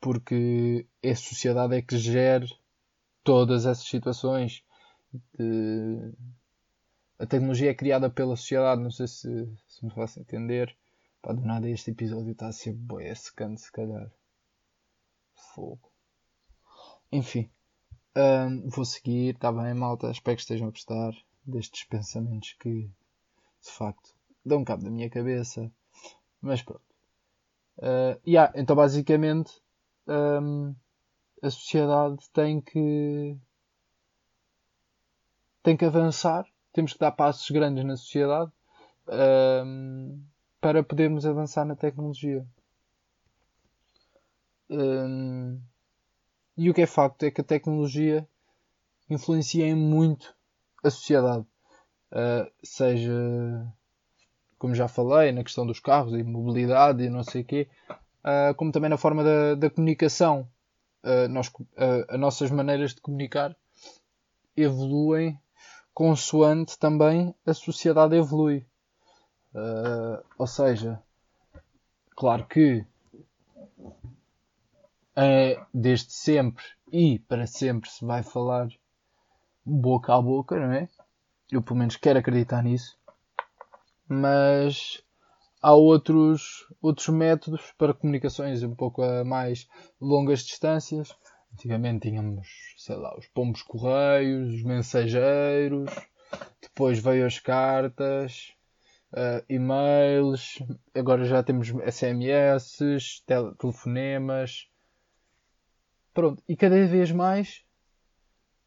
Porque 0.00 0.86
é 1.02 1.10
a 1.10 1.16
sociedade 1.16 1.74
é 1.74 1.82
que 1.82 1.98
gera 1.98 2.46
todas 3.24 3.66
essas 3.66 3.86
situações 3.86 4.62
de... 5.38 6.12
A 7.18 7.26
tecnologia 7.26 7.70
é 7.70 7.74
criada 7.74 8.10
pela 8.10 8.36
sociedade, 8.36 8.82
não 8.82 8.90
sei 8.90 9.06
se, 9.06 9.48
se 9.66 9.84
me 9.84 9.90
faço 9.90 10.20
entender. 10.20 10.76
Pá, 11.22 11.32
do 11.32 11.40
nada 11.40 11.68
este 11.68 11.90
episódio 11.90 12.32
está 12.32 12.48
a 12.48 12.52
ser 12.52 12.72
boé 12.72 13.14
secante, 13.14 13.62
se 13.62 13.72
calhar. 13.72 14.10
Fogo. 15.34 15.90
Enfim. 17.10 17.50
Um, 18.14 18.68
vou 18.68 18.84
seguir, 18.84 19.34
está 19.34 19.50
bem, 19.50 19.74
malta. 19.74 20.10
Espero 20.10 20.36
que 20.36 20.42
estejam 20.42 20.68
a 20.68 20.70
gostar 20.70 21.12
destes 21.44 21.84
pensamentos 21.84 22.54
que, 22.60 22.82
de 22.82 23.70
facto, 23.70 24.14
dão 24.44 24.64
cabo 24.64 24.84
da 24.84 24.90
minha 24.90 25.10
cabeça. 25.10 25.70
Mas 26.40 26.62
pronto. 26.62 26.84
Uh, 27.78 28.20
yeah, 28.26 28.52
então, 28.54 28.76
basicamente, 28.76 29.52
um, 30.06 30.74
a 31.42 31.50
sociedade 31.50 32.28
tem 32.32 32.60
que 32.60 33.36
tem 35.62 35.76
que 35.76 35.84
avançar, 35.84 36.46
temos 36.72 36.92
que 36.92 36.98
dar 37.00 37.10
passos 37.10 37.50
grandes 37.50 37.84
na 37.84 37.96
sociedade 37.96 38.52
um, 39.64 40.22
para 40.60 40.82
podermos 40.82 41.26
avançar 41.26 41.64
na 41.64 41.74
tecnologia. 41.74 42.46
Um, 44.70 45.60
e 46.56 46.70
o 46.70 46.74
que 46.74 46.82
é 46.82 46.86
facto 46.86 47.22
é 47.24 47.30
que 47.30 47.40
a 47.40 47.44
tecnologia 47.44 48.28
influencia 49.10 49.74
muito 49.74 50.34
a 50.82 50.90
sociedade. 50.90 51.46
Uh, 52.12 52.50
seja, 52.62 53.12
como 54.58 54.74
já 54.74 54.88
falei, 54.88 55.32
na 55.32 55.42
questão 55.42 55.66
dos 55.66 55.80
carros 55.80 56.14
e 56.14 56.22
mobilidade 56.22 57.02
e 57.02 57.10
não 57.10 57.24
sei 57.24 57.42
o 57.42 57.44
quê, 57.44 57.68
uh, 58.26 58.54
como 58.56 58.72
também 58.72 58.90
na 58.90 58.98
forma 58.98 59.22
da, 59.22 59.54
da 59.54 59.70
comunicação. 59.70 60.48
Uh, 61.04 61.28
nós, 61.28 61.52
as 62.08 62.18
nossas 62.18 62.50
maneiras 62.50 62.92
de 62.92 63.00
comunicar 63.00 63.56
evoluem 64.56 65.38
consoante 65.94 66.78
também 66.78 67.34
a 67.46 67.54
sociedade 67.54 68.16
evolui. 68.16 68.66
Ou 70.38 70.46
seja, 70.46 71.00
claro 72.14 72.44
que 72.46 72.84
é, 75.16 75.58
desde 75.72 76.12
sempre 76.12 76.62
e 76.92 77.18
para 77.20 77.46
sempre 77.46 77.88
se 77.88 78.04
vai 78.04 78.22
falar 78.22 78.68
boca 79.64 80.14
a 80.14 80.20
boca, 80.20 80.60
não 80.60 80.72
é? 80.72 80.88
Eu 81.50 81.62
pelo 81.62 81.78
menos 81.78 81.96
quero 81.96 82.18
acreditar 82.18 82.62
nisso. 82.62 82.98
Mas 84.06 85.02
há 85.66 85.74
outros, 85.74 86.64
outros 86.80 87.08
métodos 87.08 87.72
para 87.76 87.92
comunicações 87.92 88.62
um 88.62 88.72
pouco 88.72 89.02
a 89.02 89.24
mais 89.24 89.66
longas 90.00 90.42
distâncias. 90.42 91.12
Antigamente 91.52 92.08
tínhamos 92.08 92.46
sei 92.76 92.94
lá, 92.94 93.18
os 93.18 93.26
pombos 93.26 93.62
correios, 93.62 94.54
os 94.54 94.62
mensageiros, 94.62 95.90
depois 96.62 97.00
veio 97.00 97.26
as 97.26 97.40
cartas, 97.40 98.52
uh, 99.12 99.44
e-mails, 99.48 100.62
agora 100.94 101.24
já 101.24 101.42
temos 101.42 101.70
SMS, 101.84 102.78
telefonemas. 103.58 104.68
Pronto, 106.14 106.40
e 106.48 106.54
cada 106.54 106.86
vez 106.86 107.10
mais 107.10 107.64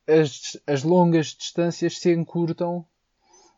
as, 0.05 0.61
as 0.67 0.83
longas 0.83 1.27
distâncias 1.27 1.97
se 1.97 2.13
encurtam 2.13 2.85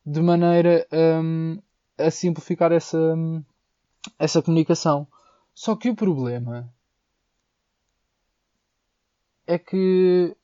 de 0.06 0.22
maneira 0.22 0.86
um, 0.92 1.60
a 1.98 2.10
simplificar 2.10 2.72
essa, 2.72 3.16
essa 4.18 4.42
comunicação. 4.42 5.08
Só 5.54 5.76
que 5.76 5.90
o 5.90 5.96
problema 5.96 6.74
é 9.46 9.58
que 9.58 10.36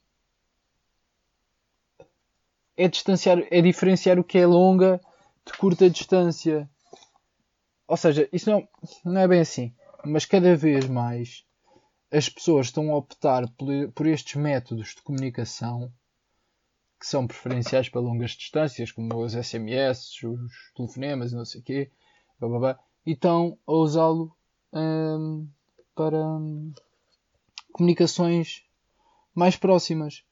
é 2.76 2.88
distanciar, 2.88 3.40
é 3.50 3.62
diferenciar 3.62 4.20
o 4.20 4.24
que 4.24 4.38
é 4.38 4.46
longa 4.46 5.02
de 5.46 5.54
curta 5.54 5.90
distância. 5.90 6.70
Ou 7.88 7.98
seja, 7.98 8.30
isso 8.32 8.50
não, 8.50 8.68
não 9.04 9.22
é 9.22 9.28
bem 9.28 9.40
assim. 9.40 9.74
Mas 10.06 10.26
cada 10.26 10.56
vez 10.56 10.88
mais 10.88 11.46
as 12.12 12.30
pessoas 12.30 12.68
estão 12.68 12.92
a 12.92 12.98
optar 12.98 13.48
por, 13.58 13.68
por 13.94 14.06
estes 14.06 14.36
métodos 14.36 14.90
de 14.90 15.02
comunicação 15.02 15.92
que 17.00 17.06
são 17.06 17.28
preferenciais 17.28 17.90
para 17.90 18.02
longas 18.02 18.32
distâncias, 18.32 18.92
como 18.92 19.16
os 19.24 19.34
SMS, 19.34 20.24
os 20.24 20.72
telefonemas 20.76 21.32
e 21.32 21.36
não 21.36 21.46
sei 21.46 21.62
o 21.62 21.64
quê, 21.64 21.92
blá, 22.40 22.50
blá, 22.50 22.60
blá, 22.60 22.80
e 23.06 23.12
estão 23.12 23.58
a 23.66 23.74
usá-lo 23.74 24.36
hum, 24.74 25.48
para 25.96 26.18
hum, 26.18 26.74
comunicações 27.72 28.64
mais 29.34 29.56
próximas. 29.56 30.24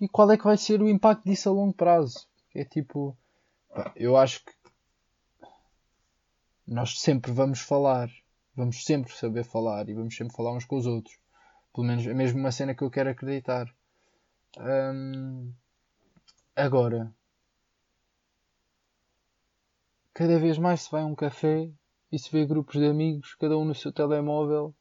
E 0.00 0.08
qual 0.08 0.30
é 0.30 0.36
que 0.36 0.44
vai 0.44 0.56
ser 0.56 0.82
o 0.82 0.88
impacto 0.88 1.24
disso 1.24 1.48
a 1.48 1.52
longo 1.52 1.72
prazo? 1.72 2.26
É 2.54 2.64
tipo, 2.64 3.16
eu 3.94 4.16
acho 4.16 4.44
que 4.44 4.52
nós 6.66 6.98
sempre 6.98 7.30
vamos 7.30 7.60
falar, 7.60 8.10
vamos 8.54 8.84
sempre 8.84 9.14
saber 9.14 9.44
falar 9.44 9.88
e 9.88 9.94
vamos 9.94 10.16
sempre 10.16 10.34
falar 10.34 10.52
uns 10.52 10.64
com 10.64 10.76
os 10.76 10.86
outros. 10.86 11.16
Pelo 11.72 11.86
menos 11.86 12.06
é 12.06 12.12
mesmo 12.12 12.38
uma 12.38 12.50
cena 12.50 12.74
que 12.74 12.82
eu 12.82 12.90
quero 12.90 13.10
acreditar. 13.10 13.72
Hum, 14.58 15.52
agora, 16.56 17.14
cada 20.14 20.38
vez 20.38 20.56
mais 20.56 20.82
se 20.82 20.90
vai 20.90 21.02
a 21.02 21.06
um 21.06 21.14
café 21.14 21.70
e 22.10 22.18
se 22.18 22.30
vê 22.30 22.46
grupos 22.46 22.76
de 22.76 22.86
amigos, 22.86 23.34
cada 23.34 23.56
um 23.58 23.64
no 23.64 23.74
seu 23.74 23.92
telemóvel, 23.92 24.74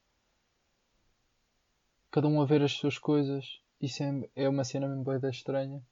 cada 2.10 2.28
um 2.30 2.42
a 2.42 2.46
ver 2.46 2.64
as 2.64 2.72
suas 2.72 2.98
coisas. 2.98 3.60
Isso 3.82 4.02
é, 4.02 4.30
é 4.36 4.50
uma 4.50 4.64
cena 4.64 4.88
mesmo 4.88 5.04
bem 5.04 5.30
estranha. 5.30 5.84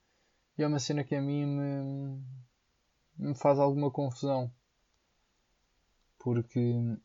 E 0.58 0.64
é 0.64 0.68
uma 0.68 0.80
cena 0.80 1.04
que 1.04 1.16
a 1.16 1.22
mim 1.22 1.46
me, 1.46 2.24
me 3.18 3.36
faz 3.36 3.60
alguma 3.60 3.92
confusão. 3.92 4.50
Porque 6.18 6.98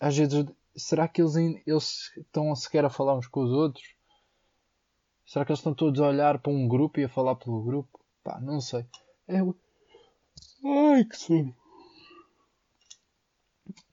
às 0.00 0.16
vezes 0.16 0.46
será 0.74 1.06
que 1.06 1.20
eles, 1.20 1.36
eles 1.36 2.16
estão 2.16 2.54
sequer 2.56 2.84
a 2.84 2.90
falar 2.90 3.18
uns 3.18 3.26
com 3.26 3.42
os 3.42 3.50
outros? 3.50 3.94
Será 5.26 5.44
que 5.44 5.52
eles 5.52 5.60
estão 5.60 5.74
todos 5.74 6.00
a 6.00 6.08
olhar 6.08 6.38
para 6.38 6.52
um 6.52 6.66
grupo 6.66 7.00
e 7.00 7.04
a 7.04 7.08
falar 7.08 7.36
pelo 7.36 7.62
grupo? 7.62 8.03
Pá, 8.24 8.40
não 8.40 8.60
sei. 8.60 8.86
É... 9.28 9.38
Ai, 10.64 11.04
que 11.04 11.16
sono. 11.16 11.54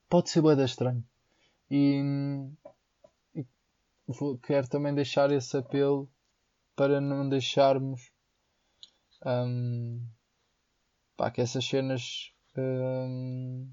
Pode 0.09 0.29
ser 0.29 0.41
bem 0.41 0.63
estranho. 0.63 1.03
E, 1.69 2.01
e 3.35 3.45
quero 4.43 4.67
também 4.67 4.95
deixar 4.95 5.31
esse 5.31 5.55
apelo 5.55 6.09
para 6.75 6.99
não 6.99 7.27
deixarmos 7.27 8.11
um, 9.25 10.01
pá, 11.15 11.29
que 11.29 11.41
essas 11.41 11.65
cenas 11.65 12.33
um, 12.57 13.69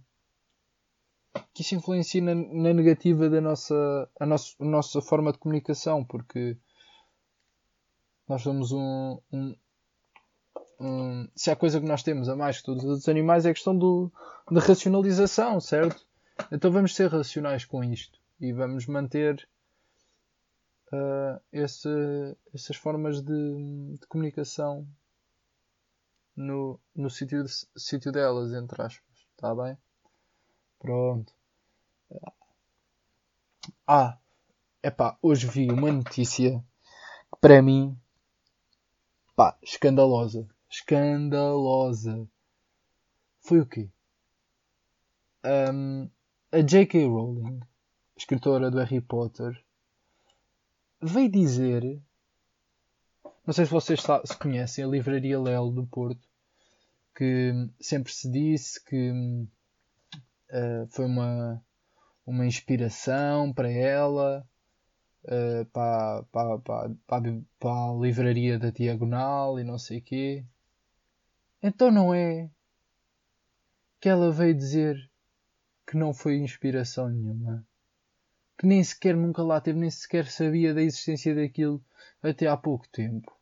que 1.55 1.63
isso 1.63 1.75
influencie 1.75 2.21
na, 2.21 2.35
na, 2.35 2.73
negativa 2.73 3.29
da 3.29 3.41
nossa, 3.41 4.11
a, 4.19 4.27
nosso, 4.27 4.57
a 4.61 4.65
nossa 4.65 5.01
forma 5.01 5.33
de 5.33 5.39
comunicação, 5.39 6.05
porque 6.05 6.57
nós 8.29 8.43
somos 8.43 8.73
um, 8.73 9.19
um, 10.81 11.29
se 11.35 11.51
há 11.51 11.57
coisa 11.57 11.81
que 11.81 11.87
nós 11.87 12.03
temos 12.03 12.29
a 12.29 12.37
mais 12.37 12.59
que 12.59 12.65
todos 12.65 12.85
os 12.85 12.91
outros 12.91 13.09
animais 13.09 13.45
é 13.45 13.51
a 13.51 13.55
questão 13.55 13.77
do, 13.77 14.13
da 14.51 14.61
racionalização, 14.61 15.61
certo? 15.61 16.07
Então 16.53 16.71
vamos 16.71 16.95
ser 16.95 17.11
racionais 17.11 17.65
com 17.65 17.83
isto 17.83 18.19
e 18.41 18.53
vamos 18.53 18.87
manter 18.87 19.49
uh, 20.93 21.41
esse, 21.53 21.89
essas 22.55 22.77
formas 22.77 23.21
de, 23.21 23.97
de 23.99 24.07
comunicação 24.07 24.87
no, 26.37 26.79
no 26.95 27.11
sítio, 27.11 27.45
sítio 27.77 28.13
delas, 28.13 28.53
entre 28.53 28.81
aspas. 28.81 29.27
Está 29.35 29.55
bem? 29.55 29.77
Pronto. 30.79 31.33
Ah, 33.87 34.17
epá, 34.83 35.19
hoje 35.21 35.47
vi 35.49 35.71
uma 35.71 35.91
notícia 35.91 36.65
que 37.33 37.41
para 37.41 37.61
mim, 37.61 37.99
pá, 39.35 39.59
escandalosa. 39.63 40.49
Escandalosa. 40.71 42.29
Foi 43.41 43.61
o 43.61 43.67
quê? 43.67 43.89
Um, 45.45 46.11
a 46.53 46.61
J.K. 46.61 47.07
Rowling, 47.07 47.61
escritora 48.17 48.71
do 48.71 48.79
Harry 48.79 49.01
Potter, 49.01 49.63
veio 51.01 51.31
dizer. 51.31 52.01
Não 53.47 53.55
sei 53.55 53.65
se 53.65 53.71
vocês 53.71 54.01
se 54.03 54.37
conhecem 54.37 54.85
a 54.85 54.89
Livraria 54.89 55.41
Lelo 55.41 55.71
do 55.71 55.87
Porto, 55.87 56.29
que 57.17 57.53
sempre 57.81 58.13
se 58.13 58.31
disse 58.31 58.85
que 58.85 59.11
uh, 59.11 60.87
foi 60.91 61.07
uma, 61.07 61.65
uma 62.27 62.47
inspiração 62.47 63.53
para 63.53 63.71
ela, 63.71 64.47
uh, 65.25 65.65
para, 65.67 66.23
para, 66.25 66.59
para, 67.07 67.43
para, 67.59 67.91
a 67.91 67.95
livraria 67.99 68.59
da 68.59 68.71
Diagonal 68.71 69.59
e 69.59 69.65
não 69.65 69.79
sei 69.79 69.99
o 69.99 70.03
quê. 70.03 70.45
Então 71.61 71.91
não 71.91 72.15
é 72.15 72.49
que 74.01 74.09
ela 74.09 74.31
veio 74.31 74.55
dizer 74.55 75.11
que 75.87 75.97
não 75.97 76.15
foi 76.15 76.37
inspiração 76.37 77.09
nenhuma. 77.09 77.67
Que 78.57 78.67
nem 78.67 78.83
sequer 78.83 79.17
nunca 79.17 79.43
lá 79.43 79.61
teve, 79.61 79.79
nem 79.79 79.91
sequer 79.91 80.27
sabia 80.27 80.73
da 80.73 80.83
existência 80.83 81.35
daquilo 81.35 81.85
até 82.23 82.47
há 82.47 82.57
pouco 82.57 82.89
tempo. 82.89 83.37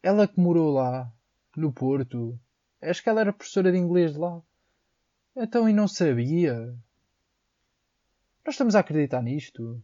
Ela 0.00 0.28
que 0.28 0.38
morou 0.38 0.72
lá, 0.72 1.12
no 1.56 1.72
Porto, 1.72 2.38
acho 2.80 3.02
que 3.02 3.08
ela 3.08 3.22
era 3.22 3.32
professora 3.32 3.72
de 3.72 3.78
inglês 3.78 4.12
de 4.12 4.18
lá. 4.18 4.40
Então 5.34 5.68
e 5.68 5.72
não 5.72 5.88
sabia? 5.88 6.54
Nós 8.44 8.54
estamos 8.54 8.76
a 8.76 8.80
acreditar 8.80 9.22
nisto? 9.22 9.82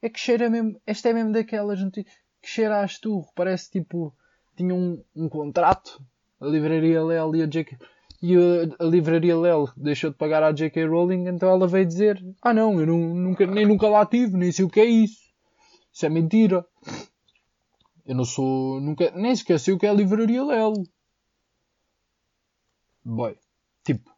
É 0.00 0.08
que 0.08 0.18
cheira 0.18 0.48
mesmo. 0.48 0.80
Esta 0.86 1.10
é 1.10 1.12
mesmo 1.12 1.32
daquelas 1.32 1.78
notícias 1.82 2.29
que 2.40 2.48
cheira 2.48 2.80
a 2.80 2.84
esturro. 2.84 3.28
Parece 3.34 3.70
tipo. 3.70 4.14
Tinha 4.56 4.74
um, 4.74 5.02
um 5.16 5.28
contrato 5.28 6.02
a 6.40 6.46
livraria 6.46 7.04
Lel 7.04 7.36
e 7.36 7.42
a 7.42 7.46
J.K. 7.46 7.78
E 8.22 8.34
a, 8.34 8.84
a 8.84 8.84
livraria 8.84 9.36
Lel 9.36 9.68
deixou 9.76 10.10
de 10.10 10.16
pagar 10.16 10.42
à 10.42 10.52
J.K. 10.52 10.86
Rowling, 10.86 11.28
então 11.28 11.50
ela 11.50 11.68
veio 11.68 11.86
dizer: 11.86 12.24
Ah, 12.40 12.54
não, 12.54 12.80
eu 12.80 12.86
não, 12.86 12.98
nunca, 12.98 13.46
nem 13.46 13.66
nunca 13.66 13.88
lá 13.88 14.06
tive, 14.06 14.36
nem 14.36 14.50
sei 14.50 14.64
o 14.64 14.70
que 14.70 14.80
é 14.80 14.86
isso. 14.86 15.30
Isso 15.92 16.06
é 16.06 16.08
mentira. 16.08 16.66
Eu 18.06 18.14
não 18.14 18.24
sou. 18.24 18.80
Nunca, 18.80 19.10
nem 19.10 19.32
esqueci 19.32 19.70
o 19.70 19.78
que 19.78 19.86
é 19.86 19.90
a 19.90 19.94
livraria 19.94 20.42
Lel. 20.42 20.72
Boy, 23.04 23.38
tipo. 23.84 24.10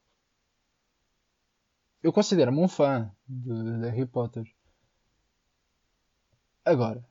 Eu 2.03 2.13
considero-me 2.13 2.59
um 2.59 2.69
fã 2.69 3.11
de, 3.29 3.81
de 3.81 3.89
Harry 3.91 4.07
Potter. 4.07 4.45
Agora, 6.65 7.05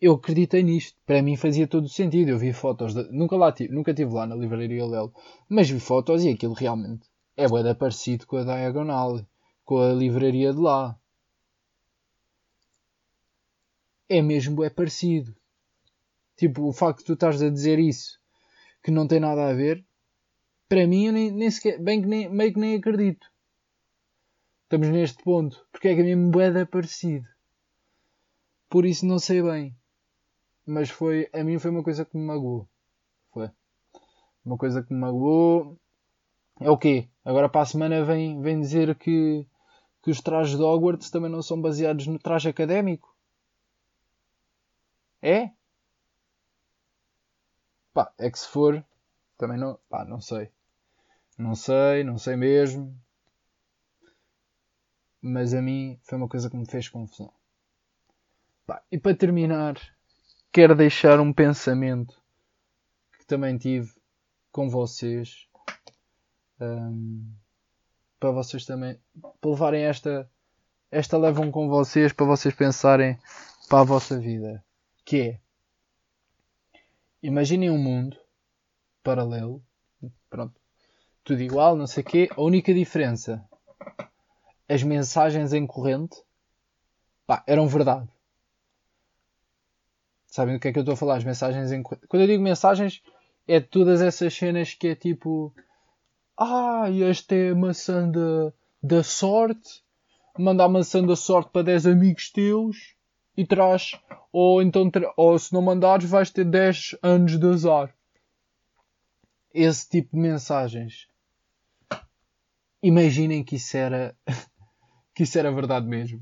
eu 0.00 0.14
acreditei 0.14 0.62
nisto. 0.62 0.98
Para 1.06 1.22
mim 1.22 1.36
fazia 1.36 1.66
todo 1.66 1.84
o 1.84 1.88
sentido. 1.88 2.30
Eu 2.30 2.38
vi 2.38 2.52
fotos. 2.52 2.94
De... 2.94 3.04
Nunca 3.10 3.36
lá 3.36 3.52
tive, 3.52 3.72
nunca 3.72 3.94
tive 3.94 4.12
lá 4.12 4.26
na 4.26 4.34
livraria 4.34 4.84
Lelo. 4.84 5.12
Mas 5.48 5.70
vi 5.70 5.80
fotos 5.80 6.24
e 6.24 6.30
aquilo 6.30 6.54
realmente 6.54 7.08
é 7.36 7.48
bem 7.48 7.74
parecido 7.74 8.26
com 8.26 8.36
a 8.36 8.44
Diagonal. 8.44 9.24
Com 9.64 9.78
a 9.78 9.92
livraria 9.92 10.52
de 10.52 10.60
lá. 10.60 10.98
É 14.08 14.22
mesmo 14.22 14.62
é 14.62 14.70
parecido. 14.70 15.34
Tipo, 16.36 16.68
o 16.68 16.72
facto 16.72 17.00
de 17.00 17.06
tu 17.06 17.12
estás 17.14 17.42
a 17.42 17.50
dizer 17.50 17.78
isso 17.78 18.20
que 18.82 18.90
não 18.90 19.08
tem 19.08 19.18
nada 19.18 19.48
a 19.48 19.54
ver. 19.54 19.84
Para 20.68 20.86
mim 20.86 21.06
eu 21.06 21.12
nem, 21.12 21.30
nem 21.30 21.50
sequer. 21.50 21.80
Bem 21.82 22.02
que 22.02 22.06
nem, 22.06 22.28
meio 22.28 22.52
que 22.52 22.60
nem 22.60 22.76
acredito. 22.76 23.26
Estamos 24.64 24.88
neste 24.88 25.22
ponto. 25.24 25.66
Porque 25.72 25.88
é 25.88 25.94
que 25.94 26.00
é 26.02 26.04
mesmo 26.04 26.30
boeda 26.30 26.66
parecido. 26.66 27.26
Por 28.68 28.84
isso 28.84 29.06
não 29.06 29.18
sei 29.18 29.42
bem 29.42 29.74
mas 30.66 30.90
foi 30.90 31.30
a 31.32 31.44
mim 31.44 31.58
foi 31.58 31.70
uma 31.70 31.82
coisa 31.82 32.04
que 32.04 32.16
me 32.16 32.24
magoou. 32.24 32.68
Foi. 33.32 33.50
Uma 34.44 34.58
coisa 34.58 34.82
que 34.82 34.92
me 34.92 35.00
magoou. 35.00 35.78
É 36.60 36.70
o 36.70 36.76
quê? 36.76 37.08
Agora 37.24 37.48
para 37.48 37.62
a 37.62 37.66
semana 37.66 38.04
vem, 38.04 38.40
vem 38.40 38.60
dizer 38.60 38.94
que, 38.96 39.46
que 40.02 40.10
os 40.10 40.20
trajes 40.20 40.56
de 40.56 40.62
Hogwarts 40.62 41.10
também 41.10 41.30
não 41.30 41.42
são 41.42 41.60
baseados 41.60 42.06
no 42.06 42.18
traje 42.18 42.48
académico. 42.48 43.14
É? 45.22 45.50
Pá, 47.92 48.12
é 48.18 48.30
que 48.30 48.38
se 48.38 48.48
for, 48.48 48.84
também 49.38 49.58
não. 49.58 49.78
Pá, 49.88 50.04
não 50.04 50.20
sei. 50.20 50.50
Não 51.38 51.54
sei, 51.54 52.04
não 52.04 52.18
sei 52.18 52.36
mesmo. 52.36 52.94
Mas 55.20 55.54
a 55.54 55.60
mim 55.60 55.98
foi 56.02 56.18
uma 56.18 56.28
coisa 56.28 56.48
que 56.48 56.56
me 56.56 56.66
fez 56.66 56.88
confusão. 56.88 57.32
Pá, 58.66 58.82
e 58.90 58.98
para 58.98 59.16
terminar, 59.16 59.76
quero 60.56 60.74
deixar 60.74 61.20
um 61.20 61.34
pensamento 61.34 62.18
que 63.18 63.26
também 63.26 63.58
tive 63.58 63.92
com 64.50 64.70
vocês 64.70 65.46
um, 66.58 67.30
para 68.18 68.30
vocês 68.30 68.64
também 68.64 68.98
para 69.38 69.50
levarem 69.50 69.82
esta 69.82 70.26
esta 70.90 71.18
levam 71.18 71.50
com 71.50 71.68
vocês 71.68 72.10
para 72.10 72.24
vocês 72.24 72.54
pensarem 72.54 73.18
para 73.68 73.80
a 73.80 73.84
vossa 73.84 74.18
vida 74.18 74.64
que 75.04 75.20
é 75.20 75.40
imaginem 77.22 77.68
um 77.68 77.76
mundo 77.76 78.16
paralelo 79.02 79.62
pronto 80.30 80.58
tudo 81.22 81.42
igual 81.42 81.76
não 81.76 81.86
sei 81.86 82.02
o 82.02 82.06
quê 82.06 82.30
a 82.34 82.40
única 82.40 82.72
diferença 82.72 83.46
as 84.66 84.82
mensagens 84.82 85.52
em 85.52 85.66
corrente 85.66 86.16
pá, 87.26 87.44
eram 87.46 87.68
verdade 87.68 88.15
Sabem 90.36 90.56
do 90.56 90.60
que 90.60 90.68
é 90.68 90.72
que 90.72 90.78
eu 90.78 90.82
estou 90.82 90.92
a 90.92 90.96
falar? 90.98 91.16
As 91.16 91.24
mensagens 91.24 91.72
em... 91.72 91.82
Quando 91.82 92.20
eu 92.20 92.26
digo 92.26 92.42
mensagens, 92.42 93.02
é 93.48 93.58
todas 93.58 94.02
essas 94.02 94.34
cenas 94.34 94.74
que 94.74 94.88
é 94.88 94.94
tipo. 94.94 95.50
Ah, 96.38 96.90
esta 97.08 97.34
é 97.34 97.52
a 97.52 97.54
maçã 97.54 98.06
da, 98.06 98.52
da 98.82 99.02
sorte. 99.02 99.82
Manda 100.38 100.62
a 100.62 100.68
maçã 100.68 101.02
da 101.02 101.16
sorte 101.16 101.50
para 101.50 101.62
10 101.62 101.86
amigos 101.86 102.30
teus 102.30 102.94
e 103.34 103.46
traz. 103.46 103.92
Ou 104.30 104.60
então, 104.60 104.90
ou 105.16 105.38
se 105.38 105.54
não 105.54 105.62
mandares, 105.62 106.10
vais 106.10 106.28
ter 106.28 106.44
10 106.44 106.96
anos 107.02 107.38
de 107.38 107.46
azar. 107.48 107.94
Esse 109.54 109.88
tipo 109.88 110.14
de 110.14 110.20
mensagens. 110.20 111.08
Imaginem 112.82 113.42
que 113.42 113.56
isso 113.56 113.74
era. 113.74 114.14
que 115.14 115.22
isso 115.22 115.38
era 115.38 115.50
verdade 115.50 115.86
mesmo. 115.86 116.20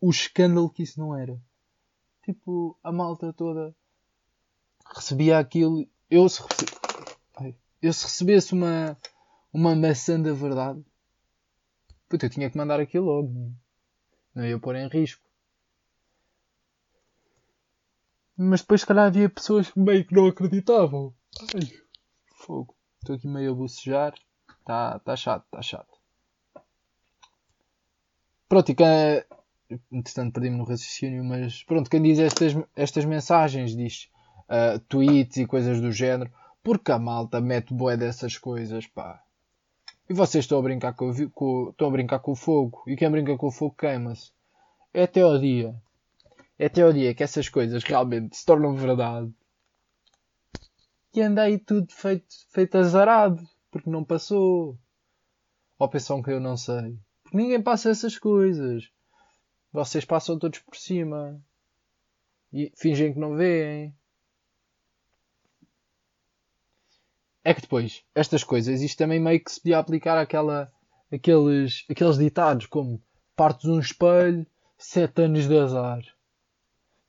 O 0.00 0.08
escândalo 0.08 0.70
que 0.70 0.84
isso 0.84 0.98
não 0.98 1.14
era. 1.14 1.38
Tipo, 2.22 2.78
a 2.82 2.92
malta 2.92 3.32
toda 3.32 3.74
recebia 4.94 5.38
aquilo. 5.38 5.86
Eu 6.10 6.28
se, 6.28 6.42
eu 7.80 7.92
se 7.92 8.04
recebesse 8.04 8.52
uma, 8.52 8.96
uma 9.52 9.74
maçã 9.74 10.20
da 10.20 10.32
verdade, 10.32 10.84
puta, 12.08 12.26
eu 12.26 12.30
tinha 12.30 12.50
que 12.50 12.56
mandar 12.56 12.78
aquilo 12.78 13.06
logo. 13.06 13.28
Não, 13.28 13.56
não 14.34 14.46
ia 14.46 14.58
pôr 14.58 14.76
em 14.76 14.88
risco. 14.88 15.22
Mas 18.36 18.60
depois, 18.60 18.80
se 18.80 18.86
calhar, 18.86 19.06
havia 19.06 19.28
pessoas 19.28 19.70
que 19.70 19.78
meio 19.78 20.06
que 20.06 20.14
não 20.14 20.26
acreditavam. 20.26 21.14
Ai, 21.54 21.82
fogo. 22.36 22.74
Estou 23.00 23.16
aqui 23.16 23.28
meio 23.28 23.52
a 23.52 23.54
bocejar. 23.54 24.14
Está 24.60 24.98
tá 25.00 25.16
chato, 25.16 25.44
está 25.44 25.62
chato. 25.62 25.98
Pronto, 28.48 28.70
e 28.70 28.74
que, 28.74 28.84
entretanto 29.90 30.32
perdi-me 30.32 30.56
no 30.56 30.64
raciocínio, 30.64 31.24
mas 31.24 31.62
pronto, 31.64 31.90
quem 31.90 32.02
diz 32.02 32.18
estas, 32.18 32.54
estas 32.74 33.04
mensagens 33.04 33.76
diz 33.76 34.10
uh, 34.48 34.78
tweets 34.88 35.36
e 35.36 35.46
coisas 35.46 35.80
do 35.80 35.92
género, 35.92 36.30
porque 36.62 36.92
a 36.92 36.98
malta 36.98 37.40
mete 37.40 37.74
boé 37.74 37.96
dessas 37.96 38.38
coisas, 38.38 38.86
pá. 38.86 39.22
E 40.08 40.14
vocês 40.14 40.44
estão 40.44 40.58
a 40.58 40.62
brincar 40.62 40.94
com, 40.94 41.12
com, 41.30 41.70
estão 41.70 41.88
a 41.88 41.90
brincar 41.90 42.18
com 42.18 42.32
o 42.32 42.36
fogo, 42.36 42.82
e 42.86 42.96
quem 42.96 43.10
brinca 43.10 43.36
com 43.36 43.46
o 43.46 43.52
fogo 43.52 43.74
queima-se. 43.76 44.30
É 44.92 45.04
até 45.04 45.22
ao 45.22 45.38
dia, 45.38 45.74
é 46.58 46.66
até 46.66 46.82
ao 46.82 46.92
dia 46.92 47.14
que 47.14 47.22
essas 47.22 47.48
coisas 47.48 47.82
realmente 47.82 48.36
se 48.36 48.44
tornam 48.44 48.74
verdade. 48.74 49.32
E 51.14 51.20
anda 51.20 51.42
aí 51.42 51.58
tudo 51.58 51.92
feito, 51.92 52.26
feito 52.50 52.78
azarado, 52.78 53.42
porque 53.70 53.90
não 53.90 54.04
passou. 54.04 54.78
Ou 55.78 55.88
pensam 55.88 56.22
que 56.22 56.30
eu 56.30 56.40
não 56.40 56.56
sei. 56.56 56.96
Porque 57.22 57.36
ninguém 57.36 57.60
passa 57.60 57.90
essas 57.90 58.18
coisas. 58.18 58.90
Vocês 59.72 60.04
passam 60.04 60.38
todos 60.38 60.58
por 60.58 60.76
cima. 60.76 61.40
E 62.52 62.70
fingem 62.76 63.12
que 63.12 63.18
não 63.18 63.34
veem. 63.34 63.94
É 67.44 67.52
que 67.54 67.62
depois, 67.62 68.04
estas 68.14 68.44
coisas, 68.44 68.82
isto 68.82 68.98
também 68.98 69.18
meio 69.18 69.42
que 69.42 69.50
se 69.50 69.60
podia 69.60 69.78
aplicar 69.78 70.16
àquela, 70.16 70.72
àqueles, 71.10 71.84
aqueles 71.90 72.16
ditados 72.16 72.66
como 72.66 73.02
partes 73.34 73.64
um 73.64 73.80
espelho, 73.80 74.46
sete 74.78 75.22
anos 75.22 75.48
de 75.48 75.58
azar. 75.58 76.02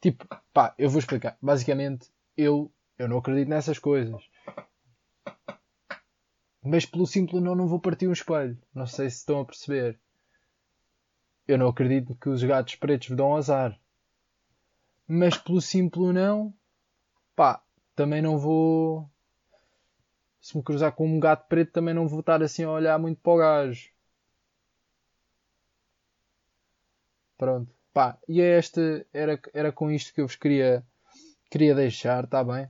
Tipo, 0.02 0.28
pá, 0.52 0.74
eu 0.78 0.90
vou 0.90 1.00
explicar. 1.00 1.38
Basicamente, 1.42 2.10
eu, 2.36 2.72
eu 2.98 3.08
não 3.08 3.18
acredito 3.20 3.50
nessas 3.50 3.78
coisas. 3.78 4.24
Mas 6.64 6.86
pelo 6.86 7.06
simples 7.06 7.44
não, 7.44 7.54
não 7.54 7.68
vou 7.68 7.80
partir 7.80 8.08
um 8.08 8.14
espelho. 8.14 8.58
Não 8.74 8.88
sei 8.88 9.10
se 9.10 9.18
estão 9.18 9.42
a 9.42 9.46
perceber. 9.46 10.00
Eu 11.48 11.58
não 11.58 11.68
acredito 11.68 12.16
que 12.16 12.30
os 12.30 12.44
gatos 12.44 12.76
pretos 12.76 13.10
dão 13.12 13.36
azar. 13.36 13.78
Mas 15.08 15.38
pelo 15.38 15.62
simples 15.62 16.14
não, 16.14 16.54
pá, 17.36 17.62
também 17.96 18.22
não 18.22 18.38
vou. 18.38 19.10
Se 20.42 20.56
me 20.58 20.64
cruzar 20.64 20.92
com 20.94 21.08
um 21.08 21.20
gato 21.20 21.48
preto, 21.48 21.72
também 21.72 21.94
não 21.94 22.08
vou 22.08 22.22
estar 22.22 22.42
assim 22.42 22.64
a 22.64 22.72
olhar 22.72 22.98
muito 23.00 23.20
para 23.22 23.32
o 23.34 23.38
gajo. 23.38 23.90
Pronto. 27.38 27.74
Pá, 27.94 28.18
e 28.28 28.42
é 28.42 28.58
este, 28.58 29.06
era, 29.14 29.40
era 29.54 29.72
com 29.72 29.92
isto 29.92 30.14
que 30.14 30.22
eu 30.22 30.28
vos 30.28 30.36
queria, 30.36 30.84
queria 31.50 31.76
deixar, 31.76 32.24
está 32.24 32.44
bem? 32.44 32.68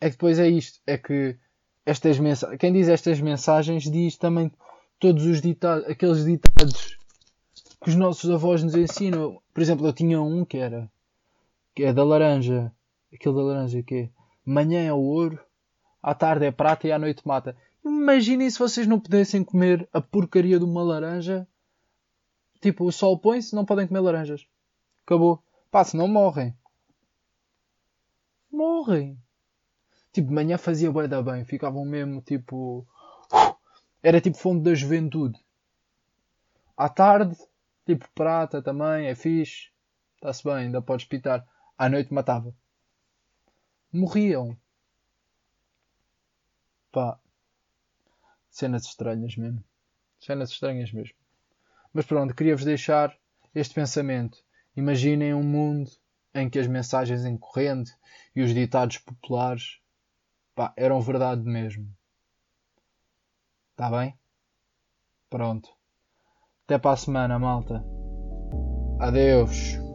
É 0.00 0.06
que 0.06 0.12
depois 0.12 0.38
é 0.38 0.48
isto, 0.48 0.80
é 0.86 0.96
que 0.96 1.36
estas 1.84 2.18
mensagens, 2.18 2.58
quem 2.58 2.72
diz 2.72 2.88
estas 2.88 3.20
mensagens 3.20 3.84
diz 3.84 4.16
também 4.16 4.50
todos 4.98 5.26
os 5.26 5.42
ditados, 5.42 5.86
aqueles 5.88 6.24
ditados 6.24 6.95
que 7.86 7.90
os 7.90 7.94
nossos 7.94 8.28
avós 8.28 8.64
nos 8.64 8.74
ensinam. 8.74 9.40
Por 9.54 9.62
exemplo, 9.62 9.86
eu 9.86 9.92
tinha 9.92 10.20
um 10.20 10.44
que 10.44 10.56
era 10.58 10.90
que 11.72 11.84
é 11.84 11.92
da 11.92 12.02
laranja. 12.02 12.72
Aquele 13.14 13.36
da 13.36 13.42
laranja 13.42 13.80
que 13.80 13.94
é 13.94 14.10
manhã 14.44 14.82
é 14.82 14.92
ouro, 14.92 15.38
à 16.02 16.12
tarde 16.12 16.46
é 16.46 16.50
prata 16.50 16.88
e 16.88 16.90
à 16.90 16.98
noite 16.98 17.22
mata. 17.24 17.56
Imaginem 17.84 18.50
se 18.50 18.58
vocês 18.58 18.88
não 18.88 18.98
pudessem 18.98 19.44
comer 19.44 19.88
a 19.92 20.00
porcaria 20.00 20.58
de 20.58 20.64
uma 20.64 20.82
laranja. 20.82 21.46
Tipo, 22.60 22.86
o 22.86 22.90
sol 22.90 23.16
põe-se, 23.20 23.54
não 23.54 23.64
podem 23.64 23.86
comer 23.86 24.00
laranjas. 24.00 24.44
Acabou. 25.04 25.40
Pá, 25.70 25.84
se 25.84 25.96
não 25.96 26.08
morrem. 26.08 26.52
Morrem. 28.50 29.16
Tipo, 30.12 30.26
de 30.26 30.34
manhã 30.34 30.58
fazia 30.58 30.90
bué 30.90 31.06
da 31.06 31.22
bem. 31.22 31.44
Ficavam 31.44 31.84
mesmo, 31.84 32.20
tipo... 32.20 32.84
Era 34.02 34.20
tipo 34.20 34.36
fome 34.36 34.60
da 34.60 34.74
juventude. 34.74 35.38
À 36.76 36.88
tarde, 36.88 37.36
Tipo 37.86 38.08
prata 38.14 38.60
também, 38.60 39.06
é 39.06 39.14
fixe. 39.14 39.70
Está-se 40.16 40.42
bem, 40.42 40.54
ainda 40.54 40.82
podes 40.82 41.06
pitar. 41.06 41.46
À 41.78 41.88
noite 41.88 42.12
matava. 42.12 42.52
Morriam. 43.92 44.58
Pá. 46.90 47.18
Cenas 48.50 48.84
estranhas 48.86 49.36
mesmo. 49.36 49.62
Cenas 50.18 50.50
estranhas 50.50 50.92
mesmo. 50.92 51.14
Mas 51.92 52.04
pronto, 52.04 52.34
queria-vos 52.34 52.64
deixar 52.64 53.16
este 53.54 53.74
pensamento. 53.74 54.44
Imaginem 54.76 55.32
um 55.32 55.44
mundo 55.44 55.90
em 56.34 56.50
que 56.50 56.58
as 56.58 56.66
mensagens 56.66 57.24
em 57.24 57.38
corrente 57.38 57.94
e 58.34 58.42
os 58.42 58.52
ditados 58.52 58.98
populares 58.98 59.80
pá, 60.56 60.72
eram 60.76 61.00
verdade 61.00 61.42
mesmo. 61.42 61.88
Está 63.70 63.90
bem? 63.90 64.18
Pronto. 65.30 65.75
Até 66.68 66.78
para 66.78 66.94
a 66.94 66.96
semana, 66.96 67.38
malta. 67.38 67.84
Adeus. 68.98 69.85